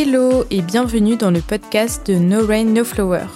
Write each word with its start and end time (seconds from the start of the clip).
Hello 0.00 0.44
et 0.52 0.62
bienvenue 0.62 1.16
dans 1.16 1.32
le 1.32 1.40
podcast 1.40 2.06
de 2.06 2.14
No 2.14 2.46
Rain 2.46 2.66
No 2.66 2.84
Flower. 2.84 3.26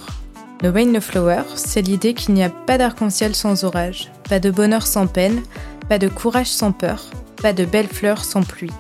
No 0.62 0.70
Rain 0.70 0.92
No 0.92 1.00
Flower, 1.00 1.42
c'est 1.56 1.82
l'idée 1.82 2.14
qu'il 2.14 2.34
n'y 2.34 2.44
a 2.44 2.50
pas 2.50 2.78
d'arc-en-ciel 2.78 3.34
sans 3.34 3.64
orage, 3.64 4.12
pas 4.28 4.38
de 4.38 4.48
bonheur 4.48 4.86
sans 4.86 5.08
peine, 5.08 5.42
pas 5.88 5.98
de 5.98 6.06
courage 6.06 6.46
sans 6.46 6.70
peur, 6.70 7.10
pas 7.42 7.52
de 7.52 7.64
belles 7.64 7.88
fleurs 7.88 8.24
sans 8.24 8.44
pluie. 8.44 8.70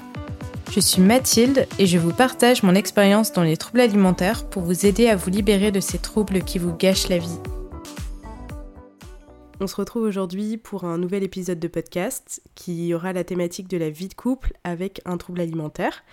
Je 0.70 0.78
suis 0.78 1.02
Mathilde 1.02 1.66
et 1.80 1.86
je 1.86 1.98
vous 1.98 2.12
partage 2.12 2.62
mon 2.62 2.76
expérience 2.76 3.32
dans 3.32 3.42
les 3.42 3.56
troubles 3.56 3.80
alimentaires 3.80 4.48
pour 4.48 4.62
vous 4.62 4.86
aider 4.86 5.08
à 5.08 5.16
vous 5.16 5.30
libérer 5.30 5.72
de 5.72 5.80
ces 5.80 5.98
troubles 5.98 6.42
qui 6.44 6.60
vous 6.60 6.76
gâchent 6.76 7.08
la 7.08 7.18
vie. 7.18 7.40
On 9.60 9.66
se 9.66 9.74
retrouve 9.74 10.04
aujourd'hui 10.04 10.56
pour 10.56 10.84
un 10.84 10.98
nouvel 10.98 11.24
épisode 11.24 11.58
de 11.58 11.68
podcast 11.68 12.42
qui 12.54 12.94
aura 12.94 13.12
la 13.12 13.24
thématique 13.24 13.66
de 13.66 13.76
la 13.76 13.90
vie 13.90 14.08
de 14.08 14.14
couple 14.14 14.52
avec 14.62 15.00
un 15.04 15.16
trouble 15.16 15.40
alimentaire. 15.40 16.04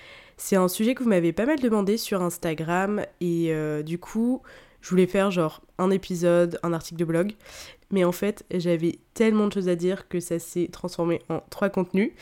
C'est 0.41 0.55
un 0.55 0.69
sujet 0.69 0.95
que 0.95 1.03
vous 1.03 1.09
m'avez 1.09 1.33
pas 1.33 1.45
mal 1.45 1.59
demandé 1.59 1.97
sur 1.97 2.21
Instagram 2.23 3.01
et 3.19 3.53
euh, 3.53 3.83
du 3.83 3.99
coup 3.99 4.41
je 4.79 4.89
voulais 4.89 5.05
faire 5.05 5.31
genre 5.31 5.61
un 5.77 5.91
épisode, 5.91 6.57
un 6.63 6.71
article 6.71 6.97
de 6.97 7.03
blog. 7.03 7.33
Mais 7.91 8.05
en 8.05 8.13
fait 8.13 8.45
j'avais 8.49 8.99
tellement 9.13 9.47
de 9.47 9.53
choses 9.53 9.67
à 9.67 9.75
dire 9.75 10.07
que 10.07 10.21
ça 10.21 10.39
s'est 10.39 10.69
transformé 10.71 11.21
en 11.27 11.43
trois 11.49 11.67
contenus. 11.69 12.13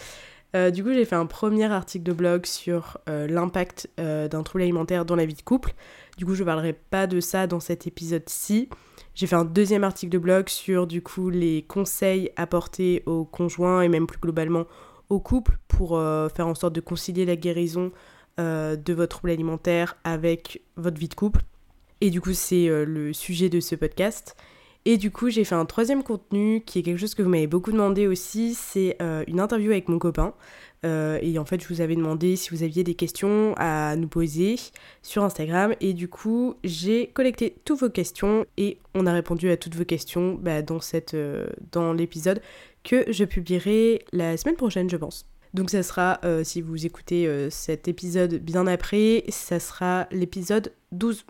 Euh, 0.56 0.72
du 0.72 0.84
coup, 0.84 0.94
j'ai 0.94 1.06
fait 1.06 1.16
un 1.16 1.26
premier 1.28 1.66
article 1.66 2.06
de 2.06 2.14
blog 2.14 2.46
sur 2.48 2.98
euh, 3.08 3.28
l'impact 3.28 3.90
d'un 3.98 4.44
trouble 4.44 4.64
alimentaire 4.64 5.06
dans 5.06 5.16
la 5.16 5.26
vie 5.26 5.36
de 5.36 5.42
couple. 5.42 5.76
Du 6.18 6.26
coup, 6.26 6.34
je 6.34 6.42
ne 6.42 6.46
parlerai 6.46 6.74
pas 6.74 7.06
de 7.06 7.20
ça 7.20 7.46
dans 7.46 7.60
cet 7.60 7.86
épisode-ci. 7.86 8.70
J'ai 9.14 9.28
fait 9.28 9.36
un 9.36 9.46
deuxième 9.46 9.84
article 9.84 10.12
de 10.12 10.18
blog 10.18 10.50
sur 10.50 10.88
du 10.88 11.04
coup 11.04 11.30
les 11.30 11.64
conseils 11.68 12.32
apportés 12.38 13.04
aux 13.06 13.26
conjoints 13.26 13.82
et 13.82 13.90
même 13.90 14.08
plus 14.08 14.20
globalement 14.20 14.66
au 15.09 15.19
couple 15.19 15.58
pour 15.67 15.97
euh, 15.97 16.30
faire 16.30 16.47
en 16.47 16.55
sorte 16.55 16.73
de 16.73 16.81
concilier 16.81 17.25
la 17.25 17.36
guérison 17.36 17.91
euh, 18.39 18.75
de 18.75 18.94
votre 18.94 19.17
trouble 19.17 19.31
alimentaire 19.31 19.97
avec 20.03 20.61
votre 20.75 21.00
vie 21.00 21.08
de 21.08 21.16
couple. 21.16 21.41
Et 22.02 22.09
du 22.09 22.22
coup 22.22 22.33
c'est 22.33 22.67
euh, 22.67 22.86
le 22.86 23.13
sujet 23.13 23.50
de 23.50 23.59
ce 23.59 23.75
podcast. 23.75 24.35
Et 24.85 24.97
du 24.97 25.11
coup 25.11 25.30
j'ai 25.30 25.44
fait 25.44 25.55
un 25.55 25.66
troisième 25.66 26.03
contenu 26.03 26.61
qui 26.66 26.80
est 26.80 26.83
quelque 26.83 27.00
chose 27.00 27.16
que 27.16 27.22
vous 27.22 27.30
m'avez 27.30 27.47
beaucoup 27.47 27.72
demandé 27.72 28.08
aussi, 28.08 28.53
c'est 28.53 28.97
une 29.28 29.39
interview 29.41 29.72
avec 29.72 29.89
mon 29.89 30.00
copain. 30.00 30.33
Et 30.83 31.38
en 31.38 31.44
fait, 31.44 31.61
je 31.61 31.67
vous 31.67 31.81
avais 31.81 31.97
demandé 31.97 32.38
si 32.38 32.52
vous 32.52 32.63
aviez 32.63 32.85
des 32.85 32.94
questions 32.94 33.53
à 33.58 33.97
nous 33.97 34.08
poser 34.08 34.55
sur 35.02 35.25
Instagram. 35.25 35.75
Et 35.81 35.94
du 35.94 36.08
coup, 36.08 36.55
j'ai 36.63 37.08
collecté 37.08 37.58
toutes 37.66 37.81
vos 37.81 37.89
questions 37.89 38.45
et 38.55 38.78
on 38.95 39.05
a 39.05 39.11
répondu 39.11 39.50
à 39.50 39.58
toutes 39.58 39.75
vos 39.75 39.83
questions 39.83 40.35
bah, 40.35 40.61
dans, 40.61 40.80
cette, 40.80 41.17
dans 41.73 41.91
l'épisode 41.91 42.39
que 42.88 43.12
je 43.12 43.26
publierai 43.26 44.06
la 44.14 44.38
semaine 44.38 44.56
prochaine, 44.56 44.90
je 44.90 44.98
pense. 44.98 45.26
Donc 45.54 45.70
ça 45.70 45.84
sera, 45.84 46.20
euh, 46.24 46.44
si 46.44 46.62
vous 46.62 46.86
écoutez 46.86 47.30
cet 47.52 47.88
épisode 47.88 48.36
bien 48.36 48.66
après, 48.66 49.24
ça 49.30 49.60
sera 49.60 50.08
l'épisode 50.12 50.72
12. 50.94 51.26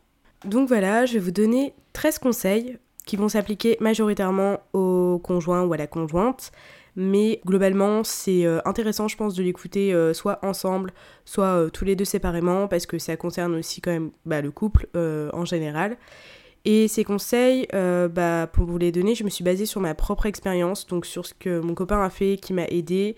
Donc 0.46 0.68
voilà, 0.68 1.06
je 1.06 1.14
vais 1.14 1.20
vous 1.20 1.32
donner 1.32 1.74
13 1.94 2.20
conseils 2.20 2.78
qui 3.06 3.16
vont 3.16 3.30
s'appliquer 3.30 3.78
majoritairement 3.80 4.60
au 4.74 5.20
conjoint 5.24 5.64
ou 5.64 5.74
à 5.74 5.78
la 5.78 5.88
conjointe 5.88 6.52
mais 6.98 7.42
globalement 7.46 8.04
c'est 8.04 8.46
euh, 8.46 8.60
intéressant 8.66 9.08
je 9.08 9.16
pense 9.16 9.36
de 9.36 9.44
l'écouter 9.44 9.94
euh, 9.94 10.14
soit 10.14 10.44
ensemble, 10.44 10.92
soit 11.24 11.46
euh, 11.46 11.70
tous 11.70 11.86
les 11.86 11.96
deux 11.96 12.06
séparément, 12.06 12.68
parce 12.68 12.86
que 12.88 12.98
ça 12.98 13.16
concerne 13.16 13.56
aussi 13.56 13.80
quand 13.80 13.92
même 13.92 14.10
bah, 14.26 14.42
le 14.42 14.52
couple 14.52 14.88
en 14.96 15.46
général. 15.46 15.96
Et 16.66 16.88
ces 16.88 17.04
conseils, 17.04 17.68
bah, 17.72 18.48
pour 18.52 18.66
vous 18.66 18.78
les 18.78 18.92
donner, 18.92 19.16
je 19.16 19.24
me 19.24 19.30
suis 19.30 19.44
basée 19.44 19.66
sur 19.66 19.80
ma 19.80 19.96
propre 19.96 20.26
expérience, 20.26 20.86
donc 20.88 21.06
sur 21.06 21.26
ce 21.26 21.34
que 21.34 21.60
mon 21.60 21.76
copain 21.76 22.02
a 22.02 22.10
fait 22.10 22.38
qui 22.42 22.54
m'a 22.54 22.66
aidé, 22.66 23.16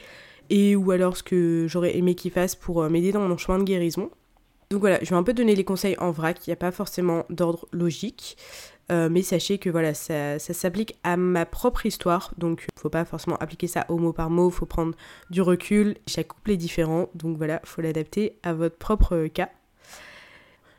et 0.49 0.75
ou 0.75 0.91
alors 0.91 1.17
ce 1.17 1.23
que 1.23 1.65
j'aurais 1.67 1.97
aimé 1.97 2.15
qu'il 2.15 2.31
fasse 2.31 2.55
pour 2.55 2.87
m'aider 2.89 3.11
dans 3.11 3.27
mon 3.27 3.37
chemin 3.37 3.57
de 3.57 3.63
guérison. 3.63 4.11
Donc 4.69 4.81
voilà, 4.81 4.99
je 5.01 5.09
vais 5.09 5.15
un 5.15 5.23
peu 5.23 5.33
donner 5.33 5.55
les 5.55 5.63
conseils 5.63 5.95
en 5.97 6.11
vrac, 6.11 6.45
il 6.45 6.51
n'y 6.51 6.53
a 6.53 6.57
pas 6.57 6.71
forcément 6.71 7.25
d'ordre 7.31 7.67
logique. 7.71 8.37
Euh, 8.91 9.09
mais 9.09 9.21
sachez 9.21 9.59
que 9.59 9.69
voilà, 9.69 9.93
ça, 9.93 10.39
s'applique 10.39 10.97
à 11.03 11.15
ma 11.15 11.45
propre 11.45 11.85
histoire, 11.85 12.33
donc 12.37 12.67
il 12.75 12.79
faut 12.79 12.89
pas 12.89 13.05
forcément 13.05 13.37
appliquer 13.37 13.67
ça 13.67 13.85
au 13.89 13.97
mot 13.97 14.13
par 14.13 14.29
mot, 14.29 14.49
faut 14.49 14.65
prendre 14.65 14.95
du 15.29 15.41
recul. 15.41 15.95
Chaque 16.07 16.29
couple 16.29 16.51
est 16.51 16.57
différent, 16.57 17.09
donc 17.13 17.37
voilà, 17.37 17.61
faut 17.65 17.81
l'adapter 17.81 18.37
à 18.41 18.53
votre 18.53 18.77
propre 18.77 19.27
cas. 19.27 19.49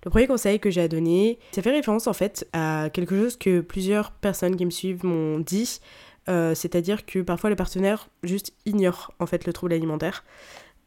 Le 0.04 0.10
premier 0.10 0.26
conseil 0.26 0.58
que 0.60 0.70
j'ai 0.70 0.80
à 0.80 0.88
donner, 0.88 1.38
ça 1.52 1.62
fait 1.62 1.70
référence 1.70 2.06
en 2.06 2.12
fait 2.12 2.48
à 2.52 2.88
quelque 2.92 3.18
chose 3.18 3.36
que 3.36 3.60
plusieurs 3.60 4.12
personnes 4.12 4.56
qui 4.56 4.64
me 4.64 4.70
suivent 4.70 5.04
m'ont 5.04 5.38
dit, 5.38 5.80
euh, 6.28 6.54
c'est-à-dire 6.54 7.04
que 7.04 7.18
parfois 7.20 7.50
le 7.50 7.56
partenaire 7.56 8.08
juste 8.22 8.52
ignore 8.64 9.12
en 9.18 9.26
fait 9.26 9.46
le 9.46 9.52
trouble 9.52 9.74
alimentaire. 9.74 10.24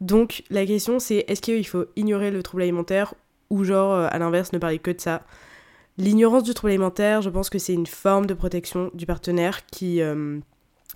Donc 0.01 0.43
la 0.49 0.65
question 0.65 0.99
c'est 0.99 1.25
est-ce 1.27 1.41
qu'il 1.41 1.67
faut 1.67 1.85
ignorer 1.95 2.31
le 2.31 2.41
trouble 2.41 2.63
alimentaire 2.63 3.13
ou 3.49 3.63
genre 3.63 3.93
euh, 3.93 4.07
à 4.09 4.17
l'inverse 4.17 4.51
ne 4.51 4.57
parler 4.57 4.79
que 4.79 4.91
de 4.91 4.99
ça? 4.99 5.23
L'ignorance 5.99 6.43
du 6.43 6.55
trouble 6.55 6.71
alimentaire, 6.71 7.21
je 7.21 7.29
pense 7.29 7.51
que 7.51 7.59
c'est 7.59 7.73
une 7.73 7.85
forme 7.85 8.25
de 8.25 8.33
protection 8.33 8.89
du 8.95 9.05
partenaire 9.05 9.63
qui 9.67 10.01
euh, 10.01 10.39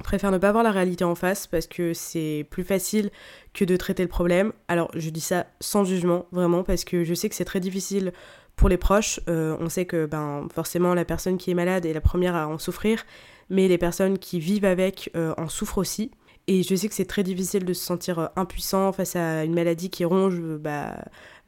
préfère 0.03 0.31
ne 0.31 0.37
pas 0.37 0.51
voir 0.51 0.63
la 0.63 0.71
réalité 0.71 1.03
en 1.03 1.15
face 1.15 1.47
parce 1.47 1.67
que 1.67 1.93
c'est 1.93 2.45
plus 2.49 2.63
facile 2.63 3.11
que 3.53 3.65
de 3.65 3.75
traiter 3.75 4.03
le 4.03 4.09
problème. 4.09 4.53
Alors 4.67 4.89
je 4.93 5.09
dis 5.09 5.21
ça 5.21 5.47
sans 5.59 5.83
jugement, 5.83 6.25
vraiment, 6.31 6.63
parce 6.63 6.83
que 6.83 7.03
je 7.03 7.13
sais 7.13 7.29
que 7.29 7.35
c'est 7.35 7.45
très 7.45 7.59
difficile 7.59 8.13
pour 8.55 8.69
les 8.69 8.77
proches. 8.77 9.19
Euh, 9.29 9.57
on 9.59 9.69
sait 9.69 9.85
que 9.85 10.05
ben, 10.05 10.47
forcément 10.53 10.93
la 10.93 11.05
personne 11.05 11.37
qui 11.37 11.51
est 11.51 11.55
malade 11.55 11.85
est 11.85 11.93
la 11.93 12.01
première 12.01 12.35
à 12.35 12.47
en 12.47 12.57
souffrir, 12.57 13.03
mais 13.49 13.67
les 13.67 13.77
personnes 13.77 14.17
qui 14.17 14.39
vivent 14.39 14.65
avec 14.65 15.11
euh, 15.15 15.33
en 15.37 15.47
souffrent 15.47 15.77
aussi. 15.77 16.11
Et 16.47 16.63
je 16.63 16.75
sais 16.75 16.87
que 16.87 16.95
c'est 16.95 17.05
très 17.05 17.23
difficile 17.23 17.65
de 17.65 17.73
se 17.73 17.83
sentir 17.83 18.29
impuissant 18.37 18.93
face 18.93 19.17
à 19.17 19.43
une 19.43 19.53
maladie 19.53 19.89
qui 19.89 20.05
ronge 20.05 20.39
bah, 20.39 20.95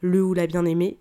le 0.02 0.22
ou 0.22 0.34
la 0.34 0.46
bien-aimée. 0.46 0.98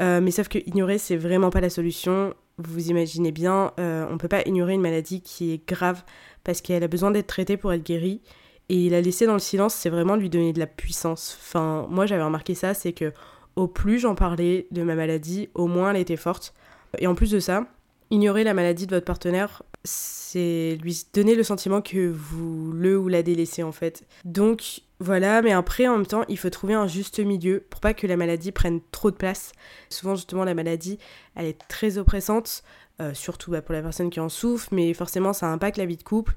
Euh, 0.00 0.20
mais 0.20 0.30
sauf 0.30 0.48
que 0.48 0.58
ignorer, 0.58 0.98
c'est 0.98 1.16
vraiment 1.16 1.50
pas 1.50 1.60
la 1.60 1.70
solution. 1.70 2.34
Vous 2.58 2.88
imaginez 2.88 3.32
bien, 3.32 3.72
euh, 3.78 4.06
on 4.10 4.18
peut 4.18 4.28
pas 4.28 4.42
ignorer 4.46 4.74
une 4.74 4.80
maladie 4.80 5.20
qui 5.20 5.52
est 5.52 5.68
grave 5.68 6.04
parce 6.44 6.60
qu'elle 6.60 6.84
a 6.84 6.88
besoin 6.88 7.10
d'être 7.10 7.26
traitée 7.26 7.56
pour 7.56 7.72
être 7.72 7.84
guérie. 7.84 8.20
Et 8.68 8.88
la 8.88 9.00
laisser 9.00 9.26
dans 9.26 9.34
le 9.34 9.40
silence, 9.40 9.74
c'est 9.74 9.90
vraiment 9.90 10.16
lui 10.16 10.30
donner 10.30 10.52
de 10.52 10.58
la 10.58 10.66
puissance. 10.66 11.38
Enfin, 11.40 11.86
moi 11.90 12.06
j'avais 12.06 12.22
remarqué 12.22 12.54
ça, 12.54 12.72
c'est 12.72 12.92
que 12.92 13.12
au 13.56 13.66
plus 13.68 13.98
j'en 13.98 14.14
parlais 14.14 14.66
de 14.70 14.82
ma 14.82 14.94
maladie, 14.94 15.48
au 15.54 15.66
moins 15.66 15.90
elle 15.90 16.00
était 16.00 16.16
forte. 16.16 16.54
Et 16.98 17.06
en 17.06 17.14
plus 17.14 17.30
de 17.30 17.40
ça, 17.40 17.66
ignorer 18.10 18.44
la 18.44 18.54
maladie 18.54 18.86
de 18.86 18.94
votre 18.94 19.04
partenaire, 19.04 19.62
c'est 19.84 20.78
lui 20.82 21.04
donner 21.12 21.34
le 21.34 21.42
sentiment 21.42 21.82
que 21.82 22.08
vous 22.08 22.72
le 22.72 22.98
ou 22.98 23.08
la 23.08 23.22
délaissez 23.22 23.62
en 23.62 23.72
fait. 23.72 24.06
Donc 24.24 24.82
voilà, 25.00 25.42
mais 25.42 25.52
après, 25.52 25.86
en 25.86 25.96
même 25.96 26.06
temps, 26.06 26.24
il 26.28 26.38
faut 26.38 26.50
trouver 26.50 26.74
un 26.74 26.86
juste 26.86 27.18
milieu 27.18 27.62
pour 27.68 27.80
pas 27.80 27.94
que 27.94 28.06
la 28.06 28.16
maladie 28.16 28.52
prenne 28.52 28.80
trop 28.90 29.10
de 29.10 29.16
place. 29.16 29.52
Souvent, 29.90 30.14
justement, 30.14 30.44
la 30.44 30.54
maladie, 30.54 30.98
elle 31.34 31.46
est 31.46 31.58
très 31.68 31.98
oppressante, 31.98 32.62
euh, 33.00 33.14
surtout 33.14 33.50
bah, 33.50 33.62
pour 33.62 33.74
la 33.74 33.82
personne 33.82 34.10
qui 34.10 34.20
en 34.20 34.28
souffre, 34.28 34.68
mais 34.72 34.92
forcément, 34.94 35.32
ça 35.32 35.48
impacte 35.48 35.76
la 35.76 35.86
vie 35.86 35.96
de 35.96 36.02
couple. 36.02 36.34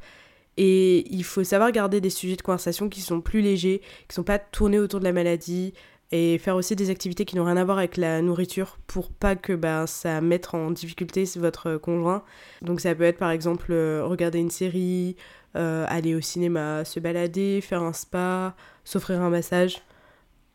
Et 0.57 1.07
il 1.13 1.23
faut 1.23 1.43
savoir 1.43 1.71
garder 1.71 2.01
des 2.01 2.09
sujets 2.09 2.35
de 2.35 2.41
conversation 2.41 2.89
qui 2.89 3.01
sont 3.01 3.21
plus 3.21 3.41
légers, 3.41 3.81
qui 4.07 4.15
sont 4.15 4.23
pas 4.23 4.39
tournés 4.39 4.79
autour 4.79 4.99
de 4.99 5.05
la 5.05 5.13
maladie, 5.13 5.73
et 6.11 6.37
faire 6.37 6.55
aussi 6.55 6.75
des 6.75 6.89
activités 6.89 7.25
qui 7.25 7.35
n'ont 7.35 7.45
rien 7.45 7.57
à 7.57 7.65
voir 7.65 7.77
avec 7.79 7.97
la 7.97 8.21
nourriture 8.21 8.77
pour 8.87 9.09
pas 9.11 9.35
que 9.35 9.53
bah, 9.53 9.87
ça 9.87 10.21
mette 10.21 10.53
en 10.53 10.71
difficulté 10.71 11.25
votre 11.35 11.77
conjoint. 11.77 12.23
Donc 12.61 12.79
ça 12.79 12.95
peut 12.95 13.03
être 13.03 13.17
par 13.17 13.31
exemple 13.31 13.71
euh, 13.71 14.05
regarder 14.05 14.39
une 14.39 14.49
série, 14.49 15.17
euh, 15.55 15.85
aller 15.89 16.15
au 16.15 16.21
cinéma, 16.21 16.85
se 16.85 16.99
balader, 16.99 17.59
faire 17.61 17.83
un 17.83 17.93
spa, 17.93 18.55
s'offrir 18.85 19.21
un 19.21 19.29
massage. 19.29 19.81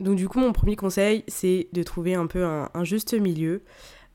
Donc 0.01 0.17
du 0.17 0.27
coup, 0.29 0.41
mon 0.41 0.53
premier 0.53 0.75
conseil, 0.75 1.23
c'est 1.29 1.69
de 1.73 1.83
trouver 1.83 2.15
un 2.15 2.27
peu 2.27 2.45
un, 2.45 2.85
juste 2.85 3.15
milieu. 3.15 3.63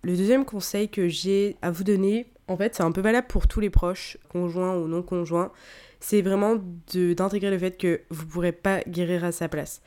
Le 0.08 0.16
deuxième 0.16 0.46
conseil 0.46 0.88
que 0.88 1.10
j'ai 1.10 1.58
à 1.62 1.70
vous 1.70 1.84
donner, 1.84 2.32
en 2.48 2.56
fait, 2.56 2.74
c'est 2.74 2.84
un 2.84 2.94
peu 2.94 3.02
valable 3.02 3.28
pour 3.28 3.46
tous 3.46 3.60
les 3.60 3.70
proches, 3.70 4.18
conjoints 4.30 4.74
ou 4.78 4.88
non 4.88 5.04
conjoints, 5.04 5.52
c'est 6.00 6.22
vraiment 6.22 6.56
d'intégrer 6.94 7.52
le 7.52 7.60
fait 7.60 7.76
que 7.76 8.00
vous 8.10 8.24
ne 8.24 8.30
pourrez 8.30 8.52
pas 8.54 8.80
guérir 8.88 9.26
à 9.26 9.34
sa 9.34 9.50
place. 9.50 9.82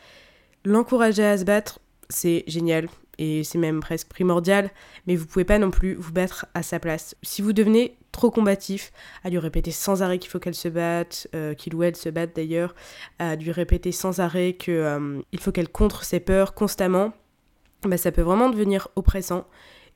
L'encourager 0.67 1.25
à 1.25 1.39
se 1.39 1.45
battre, 1.45 1.79
c'est 2.11 2.45
génial 2.47 2.91
et 3.17 3.45
c'est 3.45 3.57
même 3.57 3.81
presque 3.81 4.09
primordial, 4.09 4.69
mais 5.07 5.17
vous 5.17 5.25
pouvez 5.25 5.47
pas 5.47 5.59
non 5.59 5.71
plus 5.71 5.95
vous 5.95 6.13
battre 6.13 6.45
à 6.53 6.63
sa 6.63 6.79
place. 6.79 7.17
Si 7.23 7.41
vous 7.41 7.55
devenez 7.55 7.97
trop 8.13 8.31
combatif, 8.31 8.93
à 9.25 9.31
lui 9.31 9.39
répéter 9.39 9.71
sans 9.71 10.03
arrêt 10.03 10.19
qu'il 10.19 10.31
faut 10.31 10.39
qu'elle 10.39 10.55
se 10.55 10.69
batte, 10.69 11.29
euh, 11.35 11.55
qu'il 11.55 11.75
ou 11.75 11.83
elle 11.83 11.97
se 11.97 12.11
batte 12.11 12.37
d'ailleurs, 12.37 12.75
à 13.19 13.37
lui 13.37 13.53
répéter 13.53 13.91
sans 13.91 14.21
arrêt 14.21 14.53
qu'il 14.53 14.75
euh, 14.75 15.23
faut 15.39 15.51
qu'elle 15.51 15.71
contre 15.71 16.05
ses 16.05 16.21
peurs 16.21 16.53
constamment, 16.53 17.15
bah, 17.85 17.97
ça 17.97 18.13
peut 18.13 18.21
vraiment 18.21 18.51
devenir 18.51 18.89
oppressant. 18.97 19.47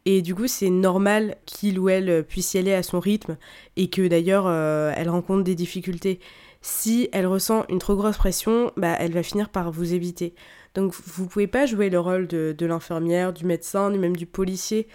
Et 0.06 0.20
du 0.20 0.34
coup, 0.34 0.46
c'est 0.46 0.70
normal 0.70 1.36
qu'il 1.46 1.78
ou 1.78 1.88
elle 1.88 2.24
puisse 2.24 2.54
y 2.54 2.58
aller 2.58 2.74
à 2.74 2.82
son 2.82 3.00
rythme 3.00 3.36
et 3.76 3.88
que 3.88 4.06
d'ailleurs 4.06 4.44
euh, 4.46 4.92
elle 4.96 5.08
rencontre 5.08 5.44
des 5.44 5.54
difficultés. 5.54 6.20
Si 6.60 7.08
elle 7.12 7.26
ressent 7.26 7.64
une 7.68 7.78
trop 7.78 7.96
grosse 7.96 8.16
pression, 8.16 8.72
bah, 8.76 8.96
elle 8.98 9.12
va 9.12 9.22
finir 9.22 9.48
par 9.48 9.70
vous 9.70 9.94
éviter. 9.94 10.34
Donc 10.74 10.94
vous 10.94 11.26
pouvez 11.26 11.46
pas 11.46 11.66
jouer 11.66 11.88
le 11.88 12.00
rôle 12.00 12.26
de, 12.26 12.54
de 12.56 12.66
l'infirmière, 12.66 13.32
du 13.32 13.44
médecin, 13.46 13.90
ni 13.90 13.98
même 13.98 14.16
du 14.16 14.26
policier. 14.26 14.88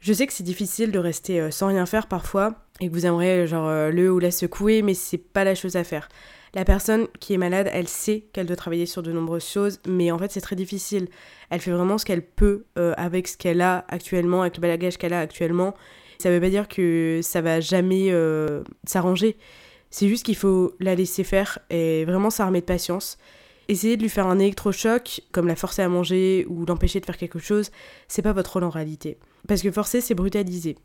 Je 0.00 0.12
sais 0.12 0.26
que 0.26 0.32
c'est 0.32 0.44
difficile 0.44 0.92
de 0.92 0.98
rester 0.98 1.40
euh, 1.40 1.50
sans 1.50 1.68
rien 1.68 1.86
faire 1.86 2.06
parfois 2.06 2.54
et 2.80 2.88
que 2.88 2.92
vous 2.92 3.06
aimeriez 3.06 3.46
genre 3.46 3.66
euh, 3.66 3.90
le 3.90 4.12
ou 4.12 4.18
la 4.18 4.30
secouer, 4.30 4.82
mais 4.82 4.94
c'est 4.94 5.18
pas 5.18 5.42
la 5.42 5.54
chose 5.54 5.76
à 5.76 5.84
faire. 5.84 6.08
La 6.56 6.64
personne 6.64 7.06
qui 7.20 7.34
est 7.34 7.36
malade, 7.36 7.68
elle 7.70 7.86
sait 7.86 8.28
qu'elle 8.32 8.46
doit 8.46 8.56
travailler 8.56 8.86
sur 8.86 9.02
de 9.02 9.12
nombreuses 9.12 9.44
choses, 9.44 9.78
mais 9.86 10.10
en 10.10 10.18
fait 10.18 10.32
c'est 10.32 10.40
très 10.40 10.56
difficile. 10.56 11.06
Elle 11.50 11.60
fait 11.60 11.70
vraiment 11.70 11.98
ce 11.98 12.06
qu'elle 12.06 12.22
peut 12.22 12.64
euh, 12.78 12.94
avec 12.96 13.28
ce 13.28 13.36
qu'elle 13.36 13.60
a 13.60 13.84
actuellement, 13.88 14.40
avec 14.40 14.56
le 14.56 14.62
bagage 14.62 14.96
qu'elle 14.96 15.12
a 15.12 15.20
actuellement. 15.20 15.74
Ça 16.18 16.30
veut 16.30 16.40
pas 16.40 16.48
dire 16.48 16.66
que 16.66 17.20
ça 17.22 17.42
va 17.42 17.60
jamais 17.60 18.06
euh, 18.10 18.62
s'arranger. 18.86 19.36
C'est 19.90 20.08
juste 20.08 20.24
qu'il 20.24 20.34
faut 20.34 20.72
la 20.80 20.94
laisser 20.94 21.24
faire 21.24 21.58
et 21.68 22.06
vraiment 22.06 22.30
s'armer 22.30 22.62
de 22.62 22.66
patience. 22.66 23.18
Essayer 23.68 23.98
de 23.98 24.02
lui 24.02 24.08
faire 24.08 24.26
un 24.26 24.38
électrochoc, 24.38 25.20
comme 25.32 25.48
la 25.48 25.56
forcer 25.56 25.82
à 25.82 25.90
manger 25.90 26.46
ou 26.48 26.64
l'empêcher 26.64 27.00
de 27.00 27.04
faire 27.04 27.18
quelque 27.18 27.38
chose, 27.38 27.70
c'est 28.08 28.22
pas 28.22 28.32
votre 28.32 28.54
rôle 28.54 28.64
en 28.64 28.70
réalité. 28.70 29.18
Parce 29.46 29.60
que 29.60 29.70
forcer, 29.70 30.00
c'est 30.00 30.14
brutaliser. 30.14 30.78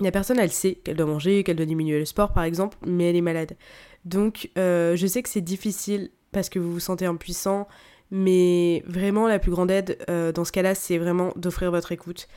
La 0.00 0.10
personne, 0.10 0.38
elle 0.38 0.50
sait 0.50 0.76
qu'elle 0.76 0.96
doit 0.96 1.06
manger, 1.06 1.44
qu'elle 1.44 1.56
doit 1.56 1.66
diminuer 1.66 1.98
le 1.98 2.06
sport 2.06 2.32
par 2.32 2.44
exemple, 2.44 2.76
mais 2.86 3.10
elle 3.10 3.16
est 3.16 3.20
malade. 3.20 3.56
Donc 4.04 4.50
euh, 4.56 4.96
je 4.96 5.06
sais 5.06 5.22
que 5.22 5.28
c'est 5.28 5.42
difficile 5.42 6.10
parce 6.32 6.48
que 6.48 6.58
vous 6.58 6.72
vous 6.72 6.80
sentez 6.80 7.04
impuissant, 7.04 7.68
mais 8.10 8.82
vraiment 8.86 9.28
la 9.28 9.38
plus 9.38 9.50
grande 9.50 9.70
aide 9.70 9.98
euh, 10.08 10.32
dans 10.32 10.44
ce 10.44 10.52
cas-là, 10.52 10.74
c'est 10.74 10.96
vraiment 10.96 11.32
d'offrir 11.36 11.70
votre 11.70 11.92
écoute. 11.92 12.28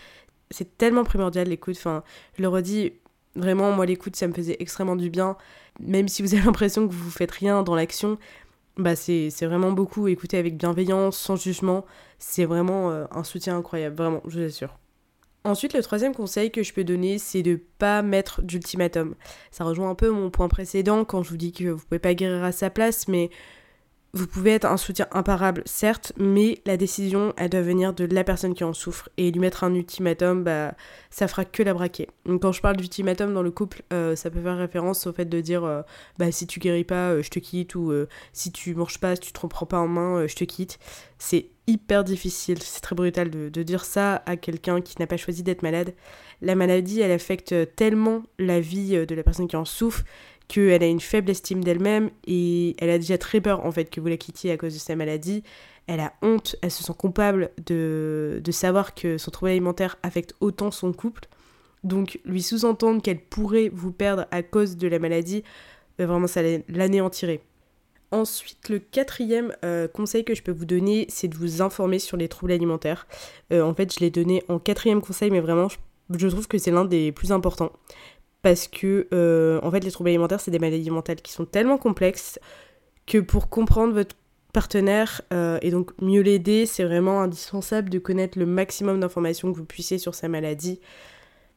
C'est 0.52 0.78
tellement 0.78 1.06
primordial 1.06 1.48
l'écoute, 1.48 1.78
enfin 1.78 2.04
je 2.38 2.42
le 2.42 2.50
redis, 2.50 2.94
vraiment 3.36 3.72
moi 3.72 3.86
l'écoute 3.86 4.16
ça 4.16 4.28
me 4.28 4.34
faisait 4.34 4.58
extrêmement 4.60 4.98
du 4.98 5.10
bien, 5.10 5.38
même 5.80 6.10
si 6.10 6.22
vous 6.22 6.34
avez 6.34 6.44
l'impression 6.46 6.88
que 6.88 6.94
vous 6.94 7.12
faites 7.12 7.32
rien 7.32 7.64
dans 7.64 7.76
l'action, 7.76 8.18
bah 8.76 8.96
c'est 8.98 9.30
vraiment 9.42 9.72
beaucoup 9.72 10.10
écouter 10.10 10.38
avec 10.38 10.58
bienveillance, 10.58 11.18
sans 11.18 11.38
jugement, 11.38 11.86
c'est 12.20 12.46
vraiment 12.46 12.92
euh, 12.92 13.06
un 13.12 13.24
soutien 13.24 13.58
incroyable, 13.58 13.96
vraiment, 13.96 14.22
je 14.28 14.40
vous 14.40 14.46
assure. 14.46 14.78
Ensuite, 15.46 15.74
le 15.74 15.84
troisième 15.84 16.16
conseil 16.16 16.52
que 16.52 16.64
je 16.64 16.74
peux 16.74 16.86
donner, 16.86 17.18
c'est 17.18 17.44
de 17.44 17.60
pas 17.78 18.02
mettre 18.02 18.42
d'ultimatum. 18.42 19.16
Ça 19.52 19.66
rejoint 19.66 19.90
un 19.90 19.96
peu 19.96 20.10
mon 20.10 20.30
point 20.30 20.48
précédent 20.48 21.04
quand 21.04 21.22
je 21.22 21.30
vous 21.30 21.38
dis 21.38 21.52
que 21.52 21.66
vous 21.66 21.84
pouvez 21.84 22.00
pas 22.00 22.14
guérir 22.14 22.44
à 22.44 22.54
sa 22.54 22.70
place, 22.70 23.10
mais 23.10 23.30
vous 24.16 24.28
pouvez 24.28 24.52
être 24.52 24.66
un 24.66 24.78
soutien 24.78 25.08
imparable, 25.12 25.64
certes, 25.66 26.14
mais 26.18 26.62
la 26.68 26.78
décision, 26.78 27.34
elle 27.36 27.50
doit 27.50 27.62
venir 27.62 27.94
de 27.94 28.06
la 28.06 28.24
personne 28.24 28.54
qui 28.54 28.64
en 28.64 28.72
souffre. 28.72 29.10
Et 29.18 29.32
lui 29.32 29.40
mettre 29.40 29.64
un 29.64 29.74
ultimatum, 29.74 30.44
bah, 30.44 30.76
ça 31.10 31.28
fera 31.28 31.46
que 31.46 31.64
la 31.64 31.74
braquer. 31.74 32.08
Donc 32.26 32.44
quand 32.44 32.52
je 32.52 32.62
parle 32.62 32.78
d'ultimatum 32.78 33.34
dans 33.34 33.42
le 33.42 33.50
couple, 33.50 33.82
euh, 33.92 34.16
ça 34.16 34.30
peut 34.30 34.42
faire 34.42 34.58
référence 34.58 35.08
au 35.08 35.14
fait 35.14 35.26
de 35.26 35.42
dire, 35.42 35.64
euh, 35.64 35.82
bah, 36.20 36.32
si 36.32 36.46
tu 36.46 36.60
guéris 36.60 36.84
pas, 36.84 37.10
euh, 37.10 37.24
je 37.24 37.30
te 37.32 37.40
quitte, 37.40 37.74
ou 37.74 37.92
si 38.34 38.52
tu 38.52 38.76
manges 38.76 39.00
pas, 39.00 39.16
si 39.16 39.22
tu 39.22 39.34
te 39.34 39.40
reprends 39.40 39.66
pas 39.66 39.80
en 39.80 39.88
main, 39.88 40.28
je 40.28 40.36
te 40.36 40.44
quitte. 40.44 40.78
C'est 41.18 41.50
hyper 41.68 42.04
difficile, 42.04 42.62
c'est 42.62 42.82
très 42.82 42.96
brutal 42.96 43.30
de, 43.30 43.64
dire 43.64 43.86
ça 43.86 44.24
à 44.26 44.38
quelqu'un 44.38 44.82
qui 44.82 44.96
n'a 45.00 45.08
pas 45.08 45.18
choisi 45.18 45.44
d'être 45.44 45.64
malade. 45.64 45.94
La 46.42 46.56
maladie, 46.56 47.02
elle 47.02 47.12
affecte 47.12 47.56
tellement 47.76 48.24
la 48.40 48.60
vie 48.60 49.06
de 49.06 49.16
la 49.16 49.24
personne 49.24 49.48
qui 49.48 49.56
en 49.56 49.66
souffre 49.66 50.04
qu'elle 50.48 50.84
a 50.84 50.88
une 50.88 51.00
faible 51.00 51.32
estime 51.32 51.64
d'elle-même 51.64 52.10
et 52.28 52.76
elle 52.80 52.90
a 52.90 52.98
déjà 52.98 53.18
très 53.18 53.40
peur 53.40 53.66
en 53.66 53.72
fait 53.72 53.90
que 53.90 54.02
vous 54.02 54.08
la 54.08 54.18
quittiez 54.18 54.52
à 54.52 54.58
cause 54.58 54.74
de 54.74 54.80
sa 54.80 54.96
maladie. 54.96 55.44
Elle 55.88 56.00
a 56.00 56.14
honte, 56.22 56.56
elle 56.62 56.72
se 56.72 56.84
sent 56.84 56.94
coupable 56.98 57.52
de, 57.66 58.42
de 58.44 58.52
savoir 58.52 58.94
que 58.94 59.18
son 59.18 59.32
trouble 59.32 59.52
alimentaire 59.52 59.98
affecte 60.04 60.36
autant 60.42 60.72
son 60.72 60.94
couple. 60.94 61.28
Donc 61.84 62.20
lui 62.26 62.42
sous-entendre 62.42 63.02
qu'elle 63.02 63.20
pourrait 63.20 63.70
vous 63.74 63.92
perdre 63.92 64.26
à 64.32 64.44
cause 64.44 64.78
de 64.78 64.88
la 64.88 65.00
maladie, 65.00 65.44
euh, 66.00 66.06
vraiment 66.06 66.28
ça 66.28 66.42
l'anéantirait. 66.70 67.42
Ensuite, 68.14 68.70
le 68.70 68.78
quatrième 68.78 69.56
euh, 69.66 69.88
conseil 69.88 70.24
que 70.24 70.36
je 70.36 70.44
peux 70.44 70.52
vous 70.52 70.66
donner, 70.66 71.08
c'est 71.10 71.28
de 71.28 71.36
vous 71.36 71.64
informer 71.64 71.98
sur 71.98 72.16
les 72.16 72.28
troubles 72.28 72.52
alimentaires. 72.52 73.08
Euh, 73.52 73.64
en 73.64 73.74
fait, 73.74 73.92
je 73.92 74.02
l'ai 74.02 74.12
donné 74.12 74.44
en 74.50 74.60
quatrième 74.60 75.02
conseil, 75.02 75.32
mais 75.32 75.40
vraiment, 75.40 75.68
je 76.16 76.28
trouve 76.28 76.48
que 76.48 76.60
c'est 76.60 76.70
l'un 76.70 76.86
des 76.86 77.12
plus 77.12 77.32
importants 77.32 77.72
parce 78.44 78.68
que 78.68 79.08
euh, 79.14 79.60
en 79.64 79.72
fait 79.72 79.80
les 79.86 79.90
troubles 79.90 80.10
alimentaires 80.10 80.42
c'est 80.42 80.52
des 80.52 80.60
maladies 80.60 80.92
mentales 80.92 81.22
qui 81.22 81.32
sont 81.32 81.46
tellement 81.46 81.78
complexes 81.78 82.40
que 83.08 83.20
pour 83.20 83.50
comprendre 83.50 83.94
votre 83.94 84.18
partenaire 84.52 85.22
et 85.62 85.72
donc 85.72 85.92
mieux 86.02 86.22
l'aider, 86.22 86.66
c'est 86.66 86.84
vraiment 86.84 87.22
indispensable 87.22 87.90
de 87.90 88.00
connaître 88.00 88.38
le 88.38 88.46
maximum 88.46 89.00
d'informations 89.00 89.52
que 89.52 89.58
vous 89.58 89.66
puissiez 89.66 89.98
sur 89.98 90.14
sa 90.14 90.28
maladie. 90.28 90.80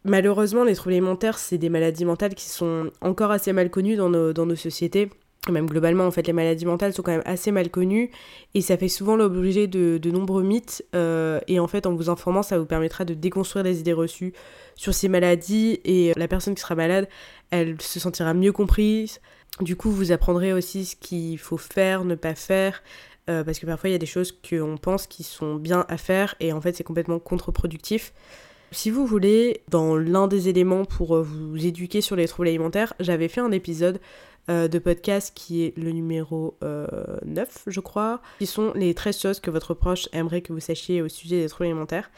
Malheureusement, 0.05 0.65
les 0.65 0.75
troubles 0.75 0.95
alimentaires, 0.95 1.37
c'est 1.37 1.59
des 1.59 1.69
maladies 1.69 2.05
mentales 2.05 2.35
qui 2.35 2.49
sont 2.49 2.91
encore 3.03 3.33
assez 3.33 3.53
mal 3.53 3.69
connues 3.69 3.97
dans 3.97 4.09
nos 4.09 4.57
sociétés 4.57 5.11
même 5.53 5.67
globalement 5.67 6.07
en 6.07 6.11
fait 6.11 6.27
les 6.27 6.33
maladies 6.33 6.67
mentales 6.67 6.93
sont 6.93 7.03
quand 7.03 7.13
même 7.13 7.23
assez 7.25 7.51
mal 7.51 7.71
connues 7.71 8.11
et 8.55 8.61
ça 8.61 8.77
fait 8.77 8.89
souvent 8.89 9.17
l'objet 9.17 9.67
de, 9.67 9.99
de, 9.99 10.11
nombreux 10.11 10.43
mythes 10.43 10.85
euh, 10.95 11.41
et 11.49 11.61
en 11.61 11.67
fait 11.67 11.87
en 11.87 11.95
vous 11.95 12.11
informant 12.11 12.43
ça 12.43 12.59
vous 12.59 12.67
permettra 12.67 13.05
de 13.05 13.15
déconstruire 13.15 13.65
les 13.65 13.81
idées 13.81 13.93
reçues 13.93 14.33
sur 14.75 14.95
ces 14.95 15.09
maladies 15.09 15.81
et 15.85 16.13
la 16.17 16.29
personne 16.29 16.55
qui 16.55 16.61
sera 16.61 16.75
malade 16.75 17.09
elle 17.51 17.81
se 17.81 18.01
sentira 18.01 18.35
mieux 18.35 18.53
comprise. 18.53 19.21
Du 19.61 19.77
coup 19.77 19.91
vous 19.91 20.13
apprendrez 20.13 20.53
aussi 20.53 20.85
ce 20.85 20.97
qu'il 20.97 21.39
faut 21.39 21.57
faire 21.57 22.05
ne 22.05 22.15
pas 22.15 22.35
faire 22.35 22.83
euh, 23.31 23.43
parce 23.43 23.59
que 23.59 23.67
parfois 23.67 23.89
il 23.89 23.93
y 23.93 23.97
a 23.97 23.99
des 23.99 24.07
choses 24.07 24.33
qu'on 24.33 24.77
pense 24.77 25.07
qui 25.07 25.23
sont 25.23 25.57
bien 25.57 25.87
à 25.89 25.97
faire 25.97 26.35
et 26.41 26.53
en 26.53 26.61
fait 26.61 26.77
c'est 26.77 26.85
complètement 26.85 27.19
contre-productif. 27.19 28.13
Si 28.73 28.91
vous 28.91 29.07
voulez, 29.07 29.63
dans 29.69 29.97
l'un 29.97 30.27
des 30.27 30.49
éléments 30.49 30.85
pour 30.85 31.23
vous 31.23 31.65
éduquer 31.65 32.01
sur 32.01 32.17
les 32.17 32.27
troubles 32.27 32.49
alimentaires, 32.49 32.95
j'avais 32.99 33.29
fait 33.29 33.41
un 33.41 33.53
épisode 33.53 34.01
euh, 34.49 34.69
de 34.69 34.79
podcast 34.79 35.33
qui 35.35 35.65
est 35.65 35.77
le 35.77 35.91
numéro 35.91 36.57
9, 36.63 36.63
euh, 36.63 37.45
je 37.67 37.81
crois, 37.81 38.23
qui 38.39 38.47
sont 38.47 38.73
les 38.77 38.95
13 38.95 39.21
choses 39.21 39.41
que 39.41 39.51
votre 39.51 39.75
proche 39.75 40.09
aimerait 40.13 40.41
que 40.41 40.53
vous 40.53 40.61
sachiez 40.61 41.03
au 41.03 41.09
sujet 41.09 41.43
des 41.43 41.49
troubles 41.49 41.67
alimentaires. 41.67 42.13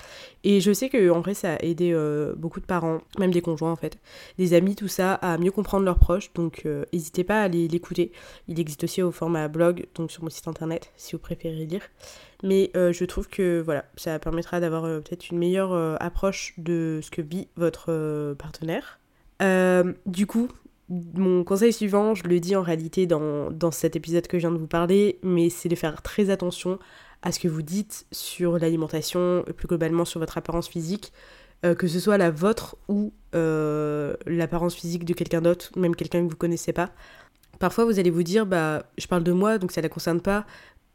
Et 0.45 0.61
je 0.61 0.71
sais 0.75 0.91
que 0.91 1.09
en 1.09 1.21
vrai, 1.21 1.33
ça 1.33 1.55
a 1.55 1.63
aidé 1.63 1.91
euh, 1.91 2.35
beaucoup 2.37 2.61
de 2.61 2.67
parents, 2.67 3.01
même 3.19 3.31
des 3.31 3.41
conjoints 3.41 3.73
en 3.73 3.77
fait, 3.77 3.99
des 4.37 4.53
amis, 4.53 4.77
tout 4.77 4.89
ça, 4.89 5.15
à 5.15 5.39
mieux 5.39 5.51
comprendre 5.51 5.87
leurs 5.87 5.99
proches. 5.99 6.31
Donc 6.35 6.67
n'hésitez 6.93 7.25
pas 7.25 7.41
à 7.41 7.45
aller 7.45 7.67
l'écouter. 7.67 8.13
Il 8.47 8.61
existe 8.61 8.85
aussi 8.85 9.01
au 9.01 9.11
format 9.11 9.49
blog, 9.49 9.87
donc 9.95 10.13
sur 10.13 10.23
mon 10.23 10.29
site 10.29 10.49
internet, 10.49 10.93
si 10.97 11.13
vous 11.13 11.21
préférez 11.21 11.65
lire. 11.65 11.83
Mais 12.43 12.71
je 12.75 13.05
trouve 13.07 13.29
que 13.29 13.63
voilà, 13.65 13.87
ça 13.97 14.19
permettra 14.19 14.61
d'avoir 14.61 14.83
peut-être 14.83 15.31
une 15.31 15.39
meilleure 15.39 15.73
approche 16.03 16.53
de 16.59 17.01
ce 17.03 17.11
que 17.11 17.23
vit 17.23 17.49
votre 17.57 18.35
partenaire. 18.35 19.01
du 19.41 20.27
coup, 20.27 20.49
mon 20.89 21.45
conseil 21.45 21.73
suivant, 21.73 22.15
je 22.15 22.25
le 22.25 22.41
dis 22.41 22.57
en 22.57 22.63
réalité 22.63 23.07
dans, 23.07 23.71
cet 23.71 23.97
épisode 23.97 24.27
que 24.27 24.39
je 24.39 24.47
viens 24.47 24.53
de 24.53 24.59
vous 24.59 24.67
parler, 24.67 25.19
mais 25.23 25.51
c'est 25.51 25.69
de 25.69 25.75
faire 25.75 26.01
très 26.03 26.31
attention 26.31 26.79
à 27.21 27.33
ce 27.33 27.41
que 27.41 27.49
vous 27.49 27.63
dites 27.63 28.07
sur 28.11 28.59
l'alimentation, 28.59 29.45
plus 29.57 29.69
globalement 29.69 30.05
sur 30.05 30.21
votre 30.21 30.39
apparence 30.39 30.69
physique, 30.69 31.13
euh, 31.67 31.75
que 31.75 31.89
ce 31.89 32.01
soit 32.01 32.17
la 32.17 32.31
vôtre 32.31 32.77
ou 32.89 33.13
euh, 33.35 34.15
l'apparence 34.27 34.75
physique 34.75 35.05
de 35.05 35.13
quelqu'un 35.13 35.43
d'autre, 35.43 35.71
même 35.77 35.95
quelqu'un 35.95 36.25
que 36.25 36.31
vous 36.31 36.37
connaissez 36.37 36.73
pas. 36.73 36.91
Parfois, 37.59 37.85
vous 37.85 37.99
allez 37.99 38.11
vous 38.11 38.23
dire, 38.23 38.47
bah, 38.47 38.85
je 38.97 39.07
parle 39.09 39.25
de 39.25 39.33
moi, 39.33 39.59
donc 39.59 39.73
ça 39.73 39.81
la 39.81 39.89
concerne 39.89 40.21
pas. 40.21 40.47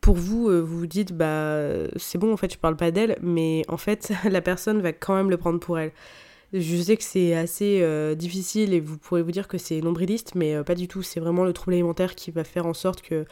Pour 0.01 0.15
vous, 0.15 0.49
euh, 0.49 0.61
vous 0.61 0.79
vous 0.79 0.87
dites, 0.87 1.13
bah, 1.13 1.87
c'est 1.97 2.17
bon, 2.17 2.33
en 2.33 2.37
fait, 2.37 2.51
je 2.51 2.57
parle 2.57 2.77
pas 2.77 2.91
d'elle, 2.91 3.17
mais 3.21 3.63
en 3.67 3.77
fait, 3.77 4.11
la 4.29 4.41
personne 4.41 4.81
va 4.81 4.91
quand 4.93 5.15
même 5.15 5.29
le 5.29 5.37
prendre 5.37 5.59
pour 5.59 5.77
elle. 5.77 5.91
Je 6.53 6.77
sais 6.79 6.97
que 6.97 7.03
c'est 7.03 7.33
assez 7.33 7.79
euh, 7.81 8.13
difficile 8.13 8.75
et 8.75 8.79
vous 8.79 8.99
pourrez 8.99 9.23
vous 9.23 9.31
dire 9.31 9.47
que 9.47 9.57
c'est 9.57 9.81
nombriliste, 9.81 10.35
mais 10.35 10.55
euh, 10.55 10.63
pas 10.63 10.75
du 10.75 10.87
tout. 10.87 11.01
C'est 11.01 11.19
vraiment 11.19 11.43
le 11.43 11.51
trouble 11.51 11.73
alimentaire 11.73 12.13
qui 12.13 12.29
va 12.29 12.43
faire 12.43 12.67
en 12.67 12.75
sorte 12.75 13.01
que 13.01 13.25